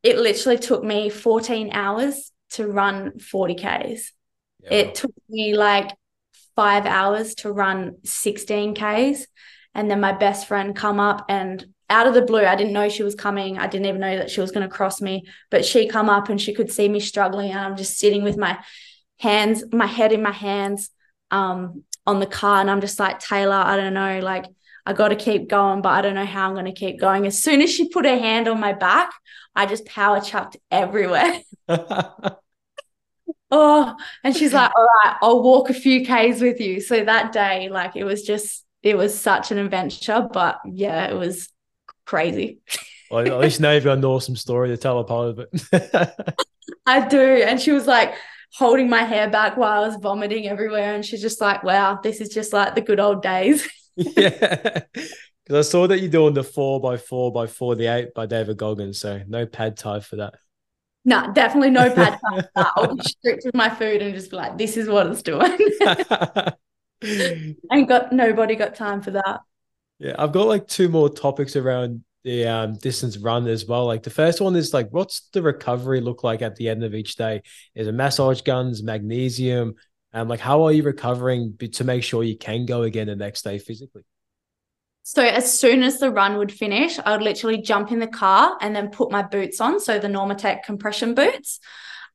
[0.02, 4.12] it literally took me 14 hours to run 40 Ks.
[4.62, 4.70] Yeah.
[4.70, 5.90] It took me like
[6.56, 9.26] five hours to run 16 Ks.
[9.74, 12.88] And then my best friend come up and out of the blue, I didn't know
[12.88, 13.58] she was coming.
[13.58, 16.28] I didn't even know that she was going to cross me, but she come up
[16.30, 17.50] and she could see me struggling.
[17.50, 18.58] And I'm just sitting with my
[19.18, 20.90] hands, my head in my hands
[21.30, 22.60] um, on the car.
[22.60, 24.46] And I'm just like, Taylor, I don't know, like,
[24.84, 27.26] I got to keep going, but I don't know how I'm going to keep going.
[27.26, 29.12] As soon as she put her hand on my back,
[29.54, 31.40] I just power chucked everywhere.
[33.52, 33.94] oh,
[34.24, 36.80] and she's like, all right, I'll walk a few Ks with you.
[36.80, 41.14] So that day, like, it was just, it was such an adventure, but yeah, it
[41.14, 41.48] was
[42.06, 42.60] crazy.
[43.10, 46.34] well, at least now you've got an awesome story to tell a part of it.
[46.86, 47.20] I do.
[47.20, 48.14] And she was like,
[48.54, 50.94] holding my hair back while I was vomiting everywhere.
[50.94, 53.68] And she's just like, wow, this is just like the good old days.
[53.96, 54.82] yeah.
[55.44, 58.98] Because I saw that you're doing the four by four by 48 by David Goggins.
[58.98, 60.34] So no pad thai for that.
[61.04, 62.44] No, nah, definitely no pad thai.
[62.56, 65.58] I'll be strict with my food and just be like, this is what it's doing.
[67.72, 69.40] Ain't got nobody got time for that.
[69.98, 73.86] Yeah, I've got like two more topics around the um, distance run as well.
[73.86, 76.94] Like the first one is like, what's the recovery look like at the end of
[76.94, 77.42] each day?
[77.74, 79.74] Is it massage guns, magnesium?
[80.12, 83.42] And like, how are you recovering to make sure you can go again the next
[83.42, 84.02] day physically?
[85.04, 88.56] So as soon as the run would finish, I would literally jump in the car
[88.60, 89.80] and then put my boots on.
[89.80, 91.58] So the Normatec compression boots.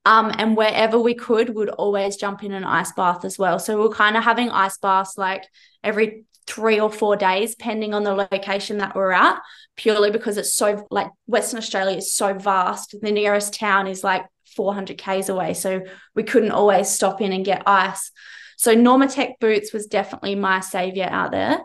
[0.06, 3.60] Um, and wherever we could, would always jump in an ice bath as well.
[3.60, 5.44] So we we're kind of having ice baths like
[5.84, 9.42] every three or four days, depending on the location that we're at,
[9.76, 12.96] purely because it's so like Western Australia is so vast.
[13.02, 14.26] The nearest town is like
[14.56, 15.54] 400 Ks away.
[15.54, 15.82] So
[16.16, 18.12] we couldn't always stop in and get ice.
[18.56, 21.60] So Normatec boots was definitely my savior out there.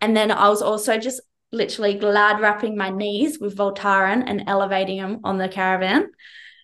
[0.00, 1.20] And then I was also just
[1.50, 6.10] literally glad wrapping my knees with Voltaren and elevating them on the caravan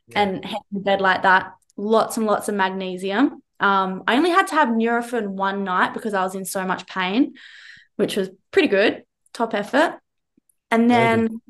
[0.09, 0.21] yeah.
[0.21, 1.53] and head in bed like that.
[1.77, 3.43] Lots and lots of magnesium.
[3.61, 6.87] Um, I only had to have Nurofen one night because I was in so much
[6.87, 7.35] pain
[7.97, 9.99] which was pretty good, top effort.
[10.71, 11.41] And then,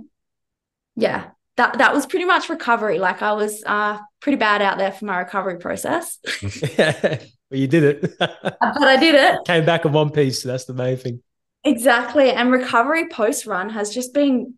[0.96, 2.98] yeah, that that was pretty much recovery.
[2.98, 6.18] Like I was uh, pretty bad out there for my recovery process.
[6.78, 7.18] yeah,
[7.48, 8.18] but you did it.
[8.18, 9.44] but I did it.
[9.46, 10.42] Came back in one piece.
[10.42, 11.22] So that's the main thing.
[11.64, 12.30] Exactly.
[12.30, 14.54] And recovery post run has just been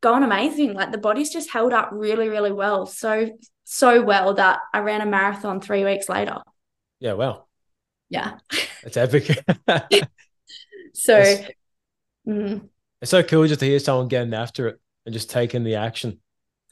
[0.00, 0.74] going amazing.
[0.74, 2.86] Like the body's just held up really, really well.
[2.86, 3.30] So,
[3.64, 6.38] so well that I ran a marathon three weeks later.
[6.98, 7.14] Yeah.
[7.14, 7.48] Well.
[8.08, 8.38] Yeah.
[8.82, 9.44] It's epic.
[10.92, 11.50] So it's,
[12.28, 12.66] mm-hmm.
[13.00, 16.20] it's so cool just to hear someone getting after it and just taking the action.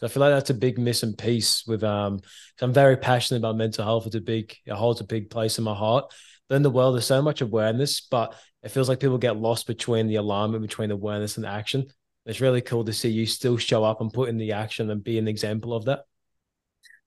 [0.01, 2.21] I feel like that's a big missing piece with um
[2.61, 4.07] I'm very passionate about mental health.
[4.07, 6.12] It's a big it holds a big place in my heart.
[6.49, 9.67] But in the world, there's so much awareness, but it feels like people get lost
[9.67, 11.87] between the alignment between awareness and action.
[12.27, 15.03] It's really cool to see you still show up and put in the action and
[15.03, 16.01] be an example of that.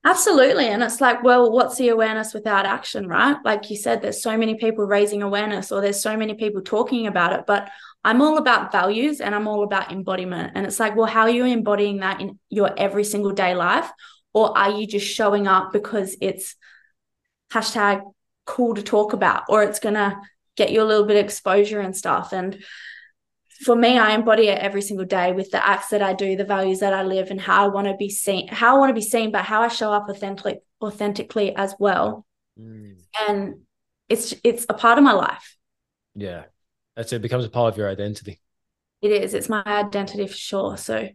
[0.04, 0.66] Absolutely.
[0.66, 3.38] And it's like, well, what's the awareness without action, right?
[3.46, 7.06] Like you said, there's so many people raising awareness or there's so many people talking
[7.06, 7.70] about it, but
[8.04, 10.54] I'm all about values and I'm all about embodiment.
[10.56, 13.92] And it's like, well, how are you embodying that in your every single day life?
[14.34, 16.56] Or are you just showing up because it's
[17.54, 18.02] hashtag
[18.48, 20.18] cool to talk about or it's going to
[20.58, 22.34] get you a little bit of exposure and stuff?
[22.34, 22.64] And
[23.64, 26.44] for me, I embody it every single day with the acts that I do, the
[26.44, 28.96] values that I live, and how I want to be seen, how I want to
[28.96, 32.26] be seen, but how I show up authentically, authentically as well.
[32.60, 32.96] Mm.
[33.28, 33.56] And
[34.10, 35.58] it's it's a part of my life.
[36.16, 36.44] Yeah,
[36.96, 37.18] that's it.
[37.18, 37.22] it.
[37.22, 38.42] Becomes a part of your identity.
[39.02, 39.34] It is.
[39.34, 40.78] It's my identity for sure.
[40.78, 41.10] So,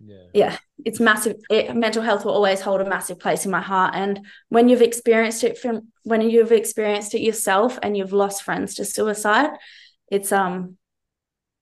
[0.00, 1.36] yeah, yeah it's massive.
[1.50, 3.94] It, mental health will always hold a massive place in my heart.
[3.94, 8.74] And when you've experienced it from when you've experienced it yourself, and you've lost friends
[8.76, 9.50] to suicide,
[10.10, 10.76] it's um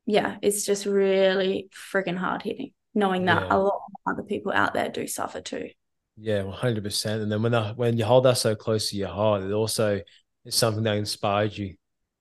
[0.06, 3.56] yeah, it's just really freaking hard hitting, knowing that yeah.
[3.56, 5.70] a lot of other people out there do suffer too.
[6.16, 7.22] Yeah, one hundred percent.
[7.22, 10.00] And then when the, when you hold that so close to your heart, it also
[10.44, 11.74] is something that inspires you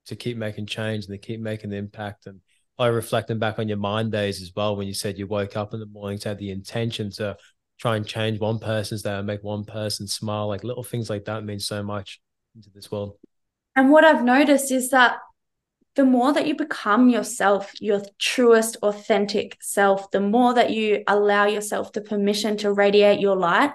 [0.08, 2.28] to keep making change and to keep making the impact.
[2.28, 2.42] And
[2.78, 5.74] I reflecting back on your mind days as well, when you said you woke up
[5.74, 7.38] in the morning to have the intention to
[7.80, 10.48] try and change one person's day and make one person smile.
[10.48, 12.20] Like little things like that mean so much
[12.56, 13.18] into this world.
[13.76, 15.18] And what I've noticed is that
[15.96, 21.46] the more that you become yourself, your truest, authentic self, the more that you allow
[21.46, 23.72] yourself the permission to radiate your light,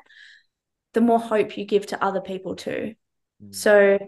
[0.93, 2.95] the more hope you give to other people too.
[3.43, 3.55] Mm.
[3.55, 3.99] So,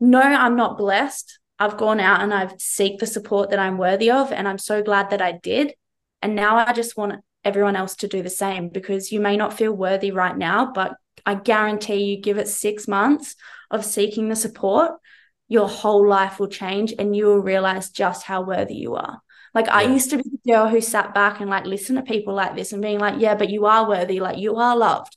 [0.00, 1.38] no, I'm not blessed.
[1.58, 4.82] I've gone out and I've seek the support that I'm worthy of, and I'm so
[4.82, 5.74] glad that I did.
[6.22, 9.56] And now I just want everyone else to do the same because you may not
[9.56, 10.94] feel worthy right now, but
[11.26, 13.36] I guarantee you give it six months
[13.70, 14.92] of seeking the support
[15.48, 19.20] your whole life will change and you will realize just how worthy you are.
[19.52, 19.76] Like yeah.
[19.76, 22.56] I used to be the girl who sat back and like listen to people like
[22.56, 25.16] this and being like, yeah, but you are worthy, like you are loved.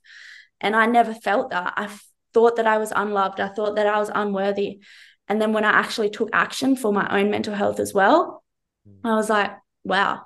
[0.60, 1.74] And I never felt that.
[1.78, 1.90] I
[2.34, 3.40] thought that I was unloved.
[3.40, 4.80] I thought that I was unworthy.
[5.28, 8.44] And then when I actually took action for my own mental health as well,
[8.88, 9.00] mm.
[9.04, 9.52] I was like,
[9.84, 10.22] wow,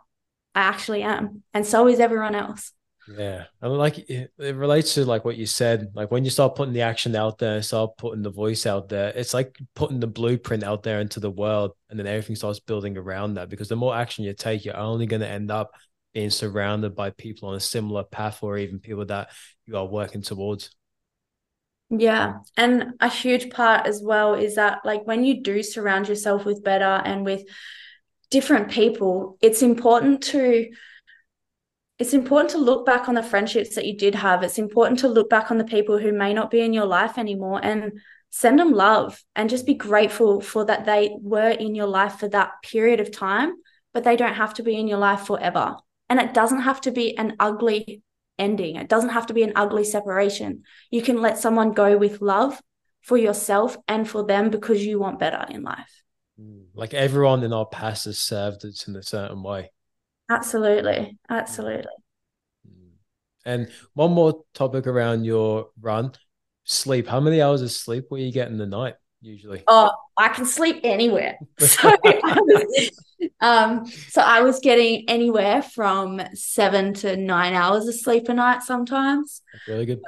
[0.54, 1.44] I actually am.
[1.54, 2.74] And so is everyone else.
[3.08, 5.92] Yeah, and like it, it, relates to like what you said.
[5.96, 9.10] Like when you start putting the action out there, start putting the voice out there,
[9.10, 12.98] it's like putting the blueprint out there into the world, and then everything starts building
[12.98, 13.50] around that.
[13.50, 15.72] Because the more action you take, you're only going to end up
[16.14, 19.30] being surrounded by people on a similar path, or even people that
[19.66, 20.70] you are working towards.
[21.94, 26.46] Yeah, and a huge part as well is that like when you do surround yourself
[26.46, 27.44] with better and with
[28.30, 30.70] different people, it's important to
[32.00, 34.42] it's important to look back on the friendships that you did have.
[34.42, 37.18] It's important to look back on the people who may not be in your life
[37.18, 38.00] anymore and
[38.32, 42.30] send them love and just be grateful for that they were in your life for
[42.30, 43.54] that period of time,
[43.94, 45.76] but they don't have to be in your life forever.
[46.10, 48.02] And it doesn't have to be an ugly
[48.42, 50.64] ending, it doesn't have to be an ugly separation.
[50.90, 52.60] You can let someone go with love
[53.02, 56.04] for yourself and for them because you want better in life.
[56.42, 59.72] Mm, like everyone in our past has served us in a certain way.
[60.30, 61.18] Absolutely.
[61.30, 61.86] Absolutely.
[62.68, 62.92] Mm.
[63.46, 66.14] And one more topic around your run
[66.64, 67.08] sleep.
[67.08, 69.64] How many hours of sleep were you getting in the night usually?
[69.68, 71.38] Oh, I can sleep anywhere.
[71.60, 72.92] So, I was,
[73.42, 78.64] um, so I was getting anywhere from seven to nine hours of sleep a night
[78.64, 79.42] sometimes.
[79.54, 80.02] That's really good.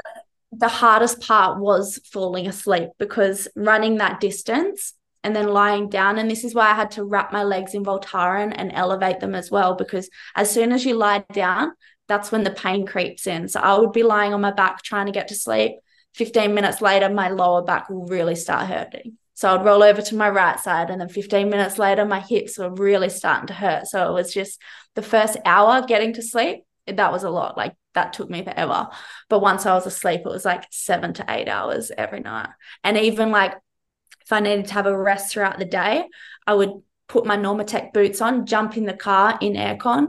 [0.52, 4.94] The hardest part was falling asleep because running that distance
[5.24, 6.18] and then lying down.
[6.20, 9.36] And this is why I had to wrap my legs in Voltaren and elevate them
[9.36, 11.72] as well, because as soon as you lie down,
[12.08, 13.48] that's when the pain creeps in.
[13.48, 15.74] So I would be lying on my back trying to get to sleep.
[16.14, 19.18] 15 minutes later, my lower back will really start hurting.
[19.34, 22.58] So I'd roll over to my right side, and then 15 minutes later, my hips
[22.58, 23.88] were really starting to hurt.
[23.88, 24.62] So it was just
[24.96, 26.64] the first hour getting to sleep.
[26.86, 27.58] That was a lot.
[27.58, 28.90] Like that took me forever.
[29.30, 32.50] But once I was asleep, it was like seven to eight hours every night.
[32.84, 33.56] And even like
[34.22, 36.06] if I needed to have a rest throughout the day,
[36.46, 40.08] I would put my Normatec boots on, jump in the car in aircon,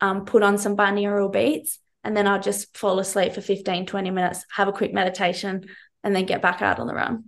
[0.00, 4.10] um, put on some binaural beats, and then I'll just fall asleep for 15, 20
[4.12, 5.64] minutes, have a quick meditation,
[6.04, 7.24] and then get back out on the run.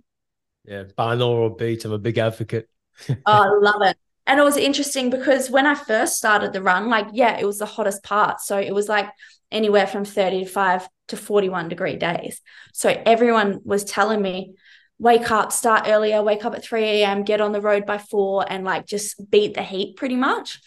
[0.63, 1.83] Yeah, binaural beats.
[1.83, 2.69] I'm a big advocate.
[3.09, 3.97] oh, I love it.
[4.25, 7.59] And it was interesting because when I first started the run, like, yeah, it was
[7.59, 8.39] the hottest part.
[8.39, 9.09] So it was like
[9.51, 12.39] anywhere from 35 to 41 degree days.
[12.73, 14.53] So everyone was telling me,
[14.97, 18.45] wake up, start earlier, wake up at 3 a.m., get on the road by four,
[18.49, 20.61] and like just beat the heat pretty much.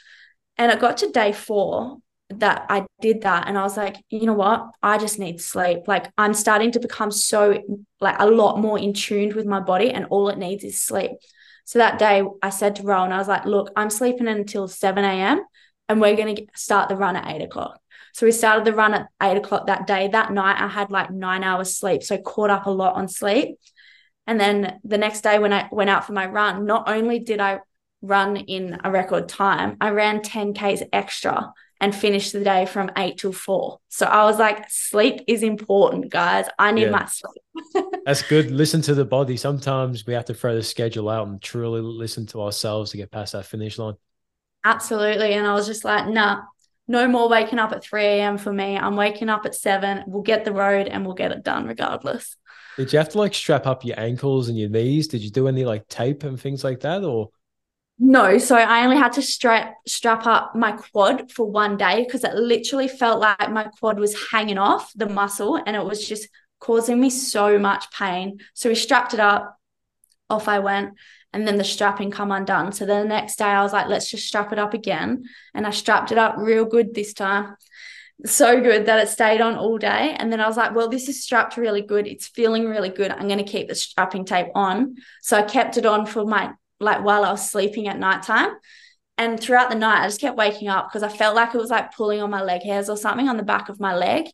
[0.58, 1.96] And it got to day four
[2.40, 3.48] that I did that.
[3.48, 4.70] And I was like, you know what?
[4.82, 5.86] I just need sleep.
[5.86, 7.60] Like I'm starting to become so
[8.00, 11.12] like a lot more in tuned with my body, and all it needs is sleep.
[11.64, 15.04] So that day I said to Rowan, I was like, look, I'm sleeping until 7
[15.04, 15.42] a.m.
[15.88, 17.78] and we're going to start the run at eight o'clock.
[18.12, 20.08] So we started the run at eight o'clock that day.
[20.08, 22.02] That night I had like nine hours sleep.
[22.02, 23.58] So caught up a lot on sleep.
[24.26, 27.40] And then the next day when I went out for my run, not only did
[27.40, 27.60] I
[28.02, 31.52] run in a record time, I ran 10Ks extra
[31.82, 33.80] and finish the day from eight till four.
[33.88, 36.46] So I was like, sleep is important, guys.
[36.58, 36.90] I need Yeah.
[36.90, 37.86] my sleep.
[38.06, 38.52] That's good.
[38.52, 39.36] Listen to the body.
[39.36, 43.10] Sometimes we have to throw the schedule out and truly listen to ourselves to get
[43.10, 43.94] past that finish line.
[44.64, 45.32] Absolutely.
[45.34, 46.42] And I was just like, nah,
[46.86, 48.38] no more waking up at 3 a.m.
[48.38, 48.76] for me.
[48.78, 50.04] I'm waking up at seven.
[50.06, 52.36] We'll get the road and we'll get it done regardless.
[52.76, 55.08] Did you have to like strap up your ankles and your knees?
[55.08, 57.02] Did you do any like tape and things like that?
[57.04, 57.30] Or
[57.98, 62.24] No, so I only had to strap strap up my quad for one day because
[62.24, 66.28] it literally felt like my quad was hanging off the muscle and it was just
[66.58, 68.38] causing me so much pain.
[68.54, 69.56] So we strapped it up,
[70.28, 70.94] off I went,
[71.32, 72.72] and then the strapping come undone.
[72.72, 75.24] So the next day I was like, let's just strap it up again.
[75.54, 77.56] And I strapped it up real good this time.
[78.24, 80.14] So good that it stayed on all day.
[80.18, 82.06] And then I was like, well, this is strapped really good.
[82.06, 83.10] It's feeling really good.
[83.10, 84.96] I'm going to keep the strapping tape on.
[85.22, 88.50] So I kept it on for my like while I was sleeping at nighttime.
[89.18, 91.70] And throughout the night, I just kept waking up because I felt like it was
[91.70, 94.26] like pulling on my leg hairs or something on the back of my leg.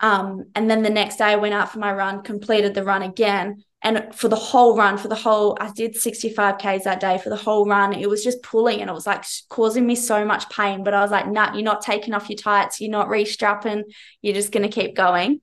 [0.00, 3.02] Um, and then the next day, I went out for my run, completed the run
[3.02, 3.64] again.
[3.82, 7.18] And for the whole run, for the whole, I did 65 Ks that day.
[7.18, 10.24] For the whole run, it was just pulling and it was like causing me so
[10.24, 10.84] much pain.
[10.84, 12.80] But I was like, nah, you're not taking off your tights.
[12.80, 13.84] You're not restrapping.
[14.22, 15.40] You're just going to keep going.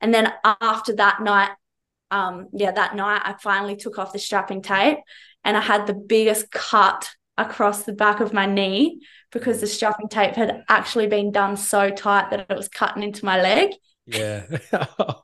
[0.00, 1.50] And then after that night,
[2.10, 4.98] um, yeah, that night, I finally took off the strapping tape
[5.44, 10.08] and I had the biggest cut across the back of my knee because the strapping
[10.08, 13.72] tape had actually been done so tight that it was cutting into my leg.
[14.06, 14.44] yeah.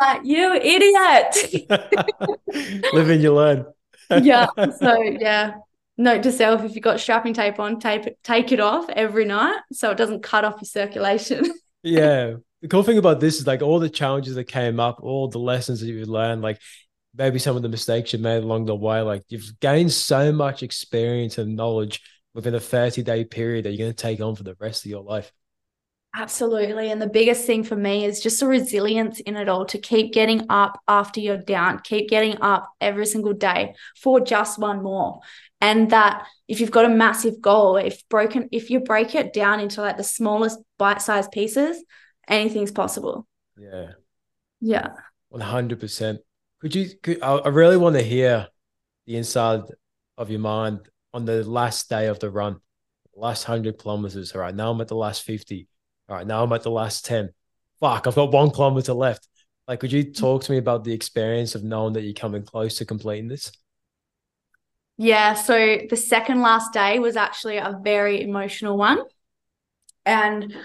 [0.00, 1.70] Like, you idiot.
[2.92, 3.64] Live and you learn.
[4.22, 4.46] yeah.
[4.56, 5.54] So, yeah.
[5.96, 9.24] Note to self if you've got strapping tape on, tape it, take it off every
[9.24, 11.44] night so it doesn't cut off your circulation.
[11.82, 12.34] yeah.
[12.60, 15.38] The cool thing about this is like all the challenges that came up, all the
[15.38, 16.58] lessons that you learned, like
[17.16, 20.62] maybe some of the mistakes you made along the way, like you've gained so much
[20.62, 22.02] experience and knowledge
[22.34, 24.90] within a 30 day period that you're going to take on for the rest of
[24.90, 25.32] your life.
[26.16, 26.92] Absolutely.
[26.92, 30.12] And the biggest thing for me is just the resilience in it all to keep
[30.12, 35.20] getting up after you're down, keep getting up every single day for just one more.
[35.60, 39.58] And that if you've got a massive goal, if broken, if you break it down
[39.58, 41.82] into like the smallest bite sized pieces,
[42.28, 43.26] anything's possible.
[43.56, 43.92] Yeah.
[44.60, 44.90] Yeah.
[45.32, 46.18] 100%.
[46.64, 48.48] Could you, could, I, really want to hear
[49.06, 49.64] the inside
[50.16, 52.56] of your mind on the last day of the run,
[53.14, 54.32] last 100 kilometers.
[54.32, 54.54] All right.
[54.54, 55.68] Now I'm at the last 50.
[56.08, 56.26] All right.
[56.26, 57.28] Now I'm at the last 10.
[57.80, 58.06] Fuck.
[58.06, 59.28] I've got one kilometer left.
[59.68, 62.78] Like, could you talk to me about the experience of knowing that you're coming close
[62.78, 63.52] to completing this?
[64.96, 65.34] Yeah.
[65.34, 69.02] So the second last day was actually a very emotional one.
[70.06, 70.56] And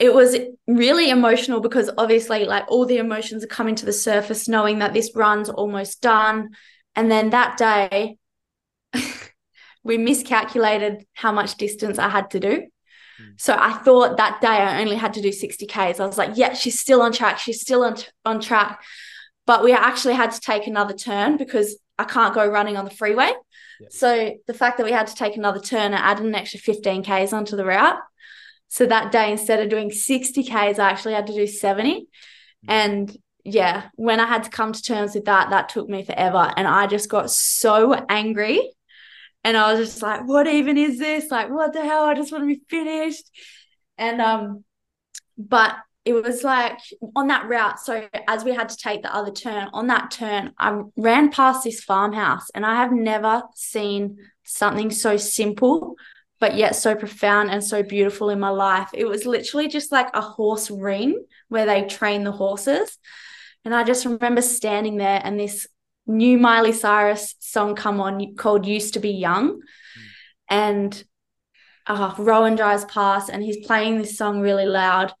[0.00, 0.36] it was
[0.66, 4.92] really emotional because obviously, like, all the emotions are coming to the surface, knowing that
[4.92, 6.50] this run's almost done.
[6.96, 8.18] And then that day,
[9.84, 12.66] we miscalculated how much distance I had to do.
[13.18, 13.24] Hmm.
[13.36, 16.00] So I thought that day I only had to do 60 Ks.
[16.00, 17.38] I was like, yeah, she's still on track.
[17.38, 18.82] She's still on, on track.
[19.46, 22.90] But we actually had to take another turn because I can't go running on the
[22.90, 23.30] freeway.
[23.80, 23.88] Yeah.
[23.90, 27.04] So the fact that we had to take another turn, I added an extra 15
[27.04, 27.98] Ks onto the route.
[28.74, 30.50] So that day, instead of doing 60 Ks,
[30.80, 32.08] I actually had to do 70.
[32.66, 36.52] And yeah, when I had to come to terms with that, that took me forever.
[36.56, 38.68] And I just got so angry.
[39.44, 41.30] And I was just like, what even is this?
[41.30, 42.02] Like, what the hell?
[42.02, 43.30] I just want to be finished.
[43.96, 44.64] And um,
[45.38, 46.80] but it was like
[47.14, 47.78] on that route.
[47.78, 51.62] So as we had to take the other turn, on that turn, I ran past
[51.62, 55.94] this farmhouse and I have never seen something so simple,
[56.40, 58.90] but yet so profound and so beautiful in my life.
[58.92, 62.98] It was literally just like a horse ring where they train the horses.
[63.64, 65.66] And I just remember standing there and this
[66.06, 69.60] new Miley Cyrus song come on called Used to Be Young.
[70.48, 71.02] And
[71.86, 75.12] uh, Rowan drives past and he's playing this song really loud.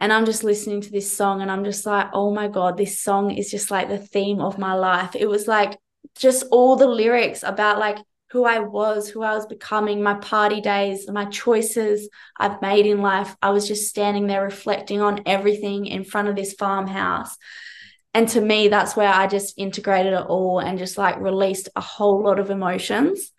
[0.00, 3.00] And I'm just listening to this song and I'm just like, oh my God, this
[3.00, 5.14] song is just like the theme of my life.
[5.14, 5.78] It was like
[6.16, 7.98] just all the lyrics about like
[8.34, 13.00] who I was, who I was becoming, my party days, my choices I've made in
[13.00, 13.36] life.
[13.40, 17.36] I was just standing there reflecting on everything in front of this farmhouse.
[18.12, 21.80] And to me, that's where I just integrated it all and just like released a
[21.80, 23.30] whole lot of emotions.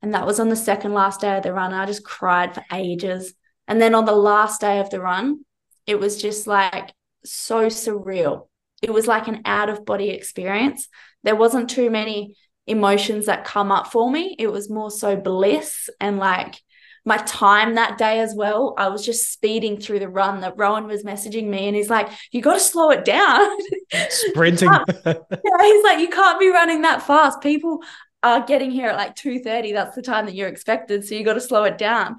[0.00, 1.74] And that was on the second last day of the run.
[1.74, 3.34] I just cried for ages.
[3.66, 5.44] And then on the last day of the run,
[5.88, 6.92] it was just like
[7.24, 8.46] so surreal.
[8.80, 10.86] It was like an out of body experience.
[11.24, 12.36] There wasn't too many
[12.66, 14.34] emotions that come up for me.
[14.38, 16.60] It was more so bliss and like
[17.04, 18.74] my time that day as well.
[18.76, 22.08] I was just speeding through the run that Rowan was messaging me and he's like,
[22.32, 23.48] You got to slow it down.
[24.08, 24.70] Sprinting.
[24.70, 27.40] yeah, he's like, You can't be running that fast.
[27.40, 27.82] People
[28.22, 29.72] are getting here at like 2:30.
[29.72, 31.06] That's the time that you're expected.
[31.06, 32.16] So you got to slow it down.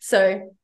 [0.00, 0.54] So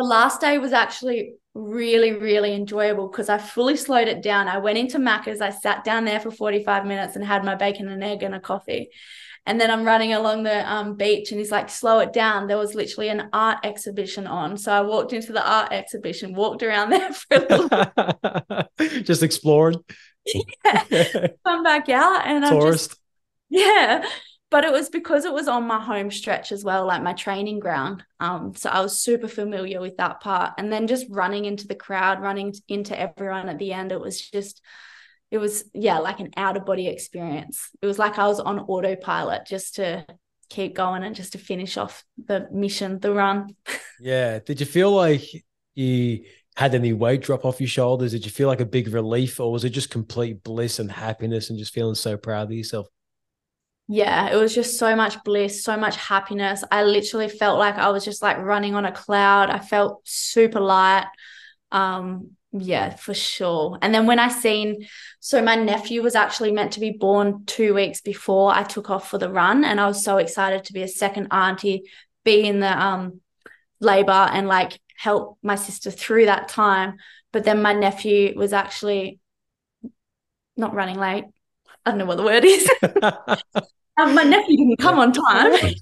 [0.00, 4.48] the last day was actually really, really enjoyable because I fully slowed it down.
[4.48, 7.86] I went into Macca's, I sat down there for 45 minutes and had my bacon
[7.88, 8.88] and egg and a coffee.
[9.44, 12.46] And then I'm running along the um, beach and he's like, slow it down.
[12.46, 14.56] There was literally an art exhibition on.
[14.56, 19.84] So I walked into the art exhibition, walked around there for a little Just exploring.
[20.64, 21.28] Yeah.
[21.46, 22.94] Come back out and I'm just
[23.48, 24.04] yeah.
[24.50, 27.60] But it was because it was on my home stretch as well, like my training
[27.60, 28.04] ground.
[28.18, 30.54] Um, so I was super familiar with that part.
[30.58, 34.20] And then just running into the crowd, running into everyone at the end, it was
[34.20, 34.60] just
[35.30, 37.70] it was yeah like an out of body experience.
[37.80, 40.04] It was like i was on autopilot just to
[40.48, 43.56] keep going and just to finish off the mission the run.
[44.02, 44.38] Yeah.
[44.38, 45.22] Did you feel like
[45.74, 46.24] you
[46.56, 48.12] had any weight drop off your shoulders?
[48.12, 51.50] Did you feel like a big relief or was it just complete bliss and happiness
[51.50, 52.86] and just feeling so proud of yourself
[53.92, 57.90] yeah it was just so much bliss so much happiness i literally felt like i
[57.90, 61.06] was just like running on a cloud i felt super light
[61.72, 63.78] um yeah, for sure.
[63.80, 64.88] And then when I seen,
[65.20, 69.08] so my nephew was actually meant to be born two weeks before I took off
[69.08, 71.84] for the run, and I was so excited to be a second auntie,
[72.24, 73.20] be in the um
[73.78, 76.96] labor, and like help my sister through that time.
[77.32, 79.20] But then my nephew was actually
[80.56, 81.24] not running late.
[81.86, 82.68] I don't know what the word is.
[84.00, 85.74] um, my nephew didn't come on time.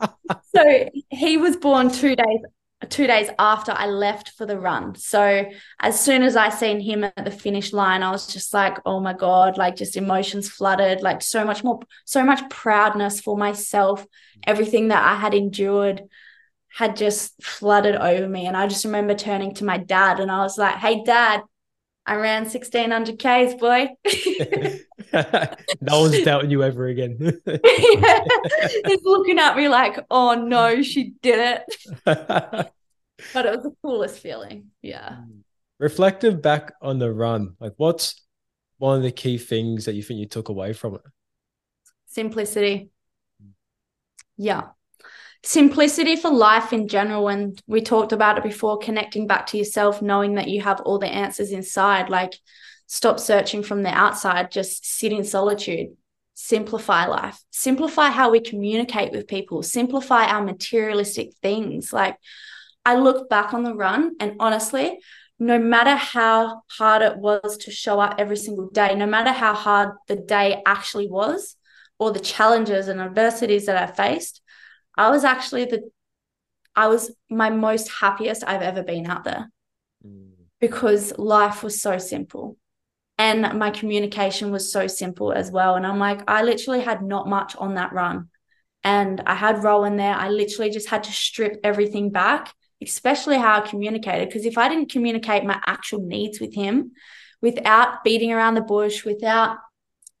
[0.54, 2.40] so he was born two days
[2.88, 4.94] two days after I left for the run.
[4.94, 5.44] So
[5.80, 9.00] as soon as I seen him at the finish line, I was just like, oh
[9.00, 14.06] my God, like just emotions flooded, like so much more, so much proudness for myself.
[14.46, 16.02] Everything that I had endured
[16.68, 18.46] had just flooded over me.
[18.46, 21.42] And I just remember turning to my dad and I was like, hey, dad,
[22.08, 23.88] I ran 1600 Ks, boy.
[25.82, 27.18] no one's doubting you ever again.
[27.46, 28.24] yeah.
[28.86, 32.02] He's looking at me like, oh no, she did it.
[32.04, 32.72] but
[33.34, 34.68] it was the coolest feeling.
[34.80, 35.16] Yeah.
[35.16, 35.40] Hmm.
[35.78, 38.24] Reflective back on the run, like what's
[38.78, 41.02] one of the key things that you think you took away from it?
[42.06, 42.88] Simplicity.
[43.38, 43.50] Hmm.
[44.38, 44.68] Yeah
[45.44, 50.02] simplicity for life in general and we talked about it before connecting back to yourself
[50.02, 52.34] knowing that you have all the answers inside like
[52.86, 55.88] stop searching from the outside just sit in solitude.
[56.34, 57.36] Simplify life.
[57.50, 59.60] Simplify how we communicate with people.
[59.62, 61.92] Simplify our materialistic things.
[61.92, 62.16] Like
[62.88, 64.98] i look back on the run and honestly
[65.38, 69.54] no matter how hard it was to show up every single day no matter how
[69.54, 71.56] hard the day actually was
[71.98, 74.40] or the challenges and adversities that i faced
[74.98, 75.90] I was actually the
[76.76, 79.50] I was my most happiest I've ever been out there
[80.06, 80.30] mm.
[80.60, 82.56] because life was so simple
[83.18, 85.74] and my communication was so simple as well.
[85.74, 88.28] And I'm like, I literally had not much on that run.
[88.84, 90.14] And I had Rowan there.
[90.14, 94.28] I literally just had to strip everything back, especially how I communicated.
[94.28, 96.92] Because if I didn't communicate my actual needs with him
[97.42, 99.58] without beating around the bush, without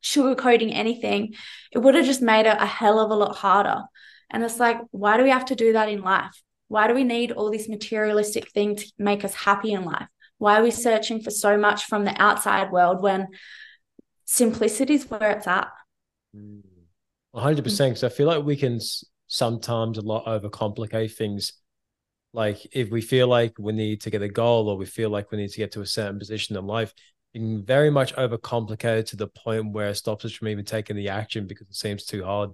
[0.02, 1.34] sugarcoating anything,
[1.70, 3.82] it would have just made it a hell of a lot harder.
[4.30, 6.42] And it's like, why do we have to do that in life?
[6.68, 10.08] Why do we need all this materialistic thing to make us happy in life?
[10.36, 13.28] Why are we searching for so much from the outside world when
[14.24, 15.68] simplicity is where it's at?
[16.36, 16.62] Mm.
[17.34, 17.62] 100%.
[17.62, 18.80] Because I feel like we can
[19.26, 21.54] sometimes a lot overcomplicate things.
[22.32, 25.30] Like if we feel like we need to get a goal or we feel like
[25.30, 26.92] we need to get to a certain position in life,
[27.34, 30.96] it can very much overcomplicate to the point where it stops us from even taking
[30.96, 32.50] the action because it seems too hard.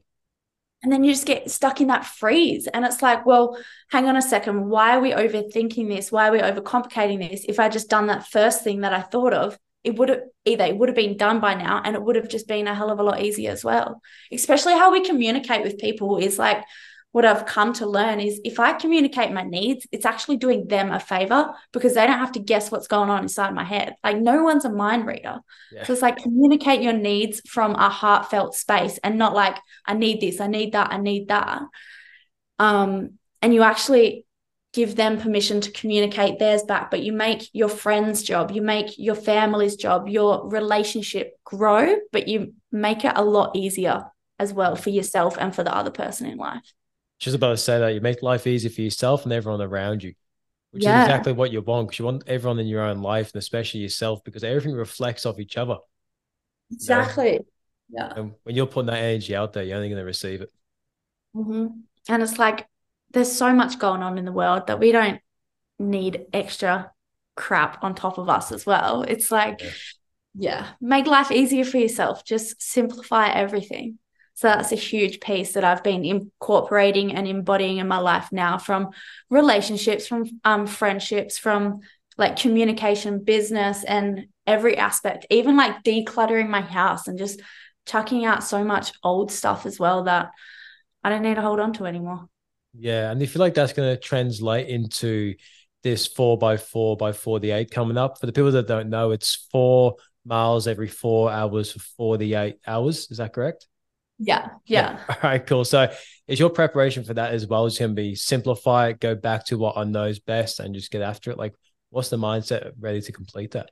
[0.84, 2.66] And then you just get stuck in that freeze.
[2.66, 3.58] And it's like, well,
[3.90, 4.68] hang on a second.
[4.68, 6.12] Why are we overthinking this?
[6.12, 7.46] Why are we overcomplicating this?
[7.48, 10.64] If I just done that first thing that I thought of, it would have either
[10.64, 12.90] it would have been done by now and it would have just been a hell
[12.90, 14.02] of a lot easier as well.
[14.30, 16.62] Especially how we communicate with people is like
[17.14, 20.90] what I've come to learn is if I communicate my needs, it's actually doing them
[20.90, 23.94] a favor because they don't have to guess what's going on inside my head.
[24.02, 25.38] Like no one's a mind reader.
[25.70, 25.84] Yeah.
[25.84, 29.56] So it's like communicate your needs from a heartfelt space and not like,
[29.86, 31.62] I need this, I need that, I need that.
[32.58, 33.10] Um,
[33.40, 34.26] and you actually
[34.72, 38.98] give them permission to communicate theirs back, but you make your friend's job, you make
[38.98, 44.02] your family's job, your relationship grow, but you make it a lot easier
[44.40, 46.74] as well for yourself and for the other person in life
[47.24, 50.14] just about to say that you make life easy for yourself and everyone around you,
[50.70, 51.02] which yeah.
[51.02, 53.80] is exactly what you want because you want everyone in your own life and especially
[53.80, 55.78] yourself because everything reflects off each other.
[56.70, 57.32] Exactly.
[57.32, 57.44] You know?
[57.90, 58.12] Yeah.
[58.16, 60.52] And when you're putting that energy out there, you're only going to receive it.
[61.34, 61.66] Mm-hmm.
[62.08, 62.66] And it's like
[63.12, 65.20] there's so much going on in the world that we don't
[65.78, 66.90] need extra
[67.36, 69.02] crap on top of us as well.
[69.02, 69.70] It's like, yeah,
[70.34, 72.24] yeah make life easier for yourself.
[72.24, 73.98] Just simplify everything.
[74.34, 78.58] So that's a huge piece that I've been incorporating and embodying in my life now
[78.58, 78.90] from
[79.30, 81.80] relationships, from um, friendships, from
[82.18, 87.40] like communication, business, and every aspect, even like decluttering my house and just
[87.86, 90.30] chucking out so much old stuff as well that
[91.02, 92.26] I don't need to hold on to anymore.
[92.76, 93.10] Yeah.
[93.10, 95.34] And if you feel like that's going to translate into
[95.84, 98.18] this four by four by 48 coming up.
[98.18, 103.08] For the people that don't know, it's four miles every four hours for 48 hours.
[103.10, 103.68] Is that correct?
[104.18, 104.48] Yeah.
[104.66, 104.98] Yeah.
[104.98, 105.00] yeah.
[105.08, 105.64] All right, cool.
[105.64, 105.92] So
[106.28, 107.66] is your preparation for that as well?
[107.66, 110.74] as going to be simplify it, go back to what I know is best and
[110.74, 111.38] just get after it?
[111.38, 111.54] Like
[111.90, 113.70] what's the mindset ready to complete that?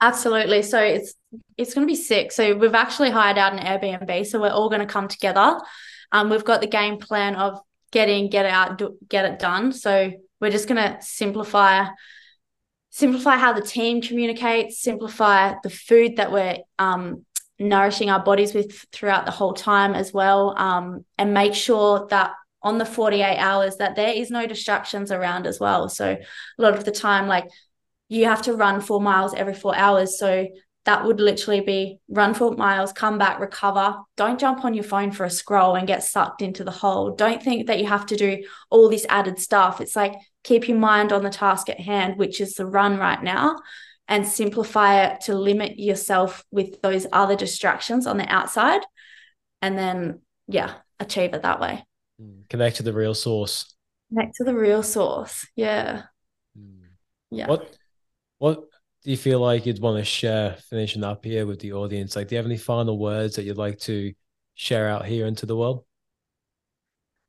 [0.00, 0.62] Absolutely.
[0.62, 1.14] So it's
[1.56, 2.32] it's going to be sick.
[2.32, 4.26] So we've actually hired out an Airbnb.
[4.26, 5.60] So we're all going to come together.
[6.10, 7.60] Um, we've got the game plan of
[7.92, 9.72] getting get out, do, get it done.
[9.72, 10.10] So
[10.40, 11.86] we're just going to simplify
[12.90, 17.24] simplify how the team communicates, simplify the food that we're um,
[17.58, 22.32] nourishing our bodies with throughout the whole time as well, um, and make sure that
[22.62, 25.88] on the 48 hours that there is no distractions around as well.
[25.88, 27.48] So a lot of the time, like
[28.08, 30.18] you have to run four miles every four hours.
[30.18, 30.46] So
[30.84, 33.96] that would literally be run four miles, come back, recover.
[34.16, 37.14] Don't jump on your phone for a scroll and get sucked into the hole.
[37.14, 39.80] Don't think that you have to do all this added stuff.
[39.80, 43.22] It's like keep your mind on the task at hand, which is the run right
[43.22, 43.60] now,
[44.08, 48.82] and simplify it to limit yourself with those other distractions on the outside.
[49.60, 51.84] And then, yeah, achieve it that way.
[52.20, 53.74] Mm, connect to the real source.
[54.10, 55.46] Connect to the real source.
[55.56, 56.02] Yeah.
[56.58, 56.88] Mm.
[57.30, 57.46] Yeah.
[57.46, 57.76] What,
[58.38, 58.64] what,
[59.04, 62.14] do you feel like you'd want to share finishing up here with the audience?
[62.14, 64.12] Like, do you have any final words that you'd like to
[64.54, 65.84] share out here into the world?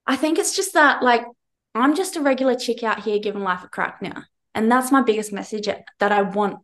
[0.06, 1.26] I think it's just that, like,
[1.74, 4.24] I'm just a regular chick out here giving life a crack now.
[4.56, 5.68] And that's my biggest message
[6.00, 6.60] that I want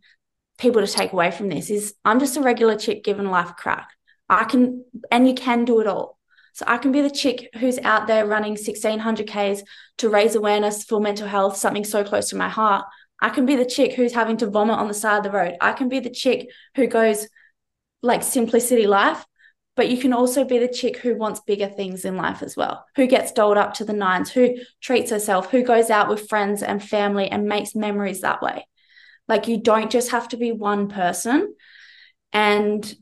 [0.58, 3.54] people to take away from this is I'm just a regular chick giving life a
[3.54, 3.90] crack.
[4.30, 6.18] I can, and you can do it all.
[6.54, 9.64] So I can be the chick who's out there running 1600 Ks
[10.00, 12.86] to raise awareness for mental health, something so close to my heart.
[13.22, 15.56] I can be the chick who's having to vomit on the side of the road.
[15.62, 17.28] I can be the chick who goes
[18.02, 19.26] like simplicity life,
[19.80, 22.86] but you can also be the chick who wants bigger things in life as well,
[22.98, 26.62] who gets doled up to the nines, who treats herself, who goes out with friends
[26.62, 28.68] and family and makes memories that way.
[29.30, 31.56] Like you don't just have to be one person.
[32.34, 32.94] And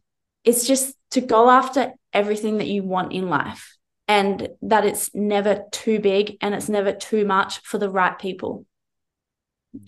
[0.44, 3.76] it's just to go after everything that you want in life
[4.08, 8.68] and that it's never too big and it's never too much for the right people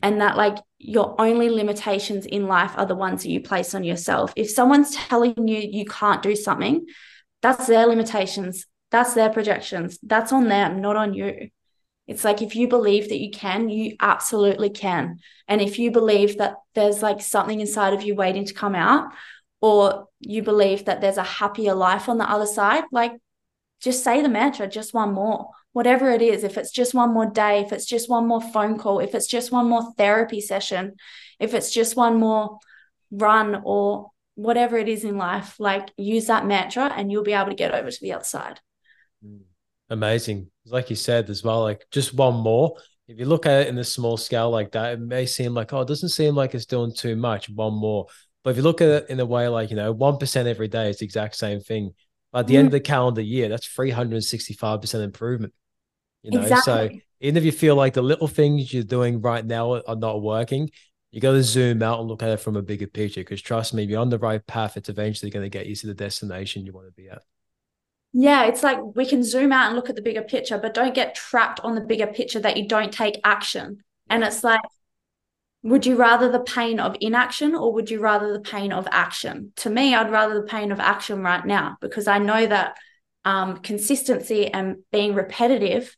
[0.01, 3.83] and that like your only limitations in life are the ones that you place on
[3.83, 4.31] yourself.
[4.35, 6.85] If someone's telling you you can't do something,
[7.41, 11.49] that's their limitations, that's their projections, that's on them, not on you.
[12.07, 15.19] It's like if you believe that you can, you absolutely can.
[15.47, 19.11] And if you believe that there's like something inside of you waiting to come out,
[19.61, 23.11] or you believe that there's a happier life on the other side, like
[23.81, 27.29] just say the mantra, just one more whatever it is, if it's just one more
[27.29, 30.95] day, if it's just one more phone call, if it's just one more therapy session,
[31.39, 32.59] if it's just one more
[33.11, 37.49] run or whatever it is in life, like use that mantra and you'll be able
[37.49, 38.59] to get over to the other side.
[39.25, 39.41] Mm.
[39.89, 40.49] Amazing.
[40.65, 42.75] Like you said as well, like just one more.
[43.07, 45.73] If you look at it in a small scale like that, it may seem like,
[45.73, 48.05] oh, it doesn't seem like it's doing too much, one more.
[48.43, 50.91] But if you look at it in a way like, you know, 1% every day,
[50.91, 51.93] is the exact same thing.
[52.33, 52.59] At the mm.
[52.59, 55.53] end of the calendar year, that's 365% improvement.
[56.21, 56.63] You know, exactly.
[56.63, 60.21] so even if you feel like the little things you're doing right now are not
[60.21, 60.69] working,
[61.11, 63.21] you got to zoom out and look at it from a bigger picture.
[63.21, 65.87] Because trust me, you're on the right path, it's eventually going to get you to
[65.87, 67.23] the destination you want to be at.
[68.11, 70.95] Yeah, it's like we can zoom out and look at the bigger picture, but don't
[70.95, 73.83] get trapped on the bigger picture that you don't take action.
[74.09, 74.61] And it's like,
[75.63, 79.51] would you rather the pain of inaction or would you rather the pain of action?
[79.57, 82.77] To me, I'd rather the pain of action right now because I know that
[83.25, 85.95] um, consistency and being repetitive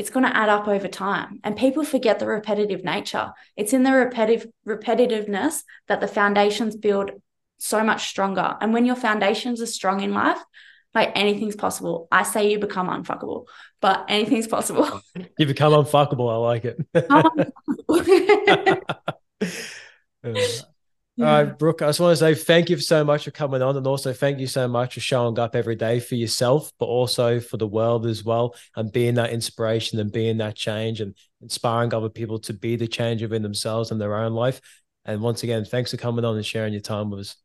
[0.00, 1.40] it's going to add up over time.
[1.44, 3.32] And people forget the repetitive nature.
[3.54, 7.10] It's in the repetitive repetitiveness that the foundations build
[7.58, 8.56] so much stronger.
[8.62, 10.38] And when your foundations are strong in life,
[10.94, 12.08] like anything's possible.
[12.10, 13.46] I say you become unfuckable,
[13.80, 15.00] but anything's possible.
[15.38, 16.30] You become unfuckable.
[16.30, 16.76] I like it.
[21.18, 23.76] All right, Brooke, I just want to say thank you so much for coming on
[23.76, 27.40] and also thank you so much for showing up every day for yourself, but also
[27.40, 31.92] for the world as well and being that inspiration and being that change and inspiring
[31.92, 34.60] other people to be the change within themselves and their own life.
[35.04, 37.36] And once again, thanks for coming on and sharing your time with us.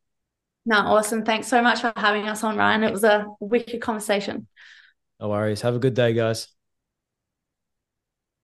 [0.65, 1.23] No, awesome.
[1.23, 2.83] Thanks so much for having us on, Ryan.
[2.83, 4.47] It was a wicked conversation.
[5.19, 5.61] No worries.
[5.61, 6.54] Have a good day, guys.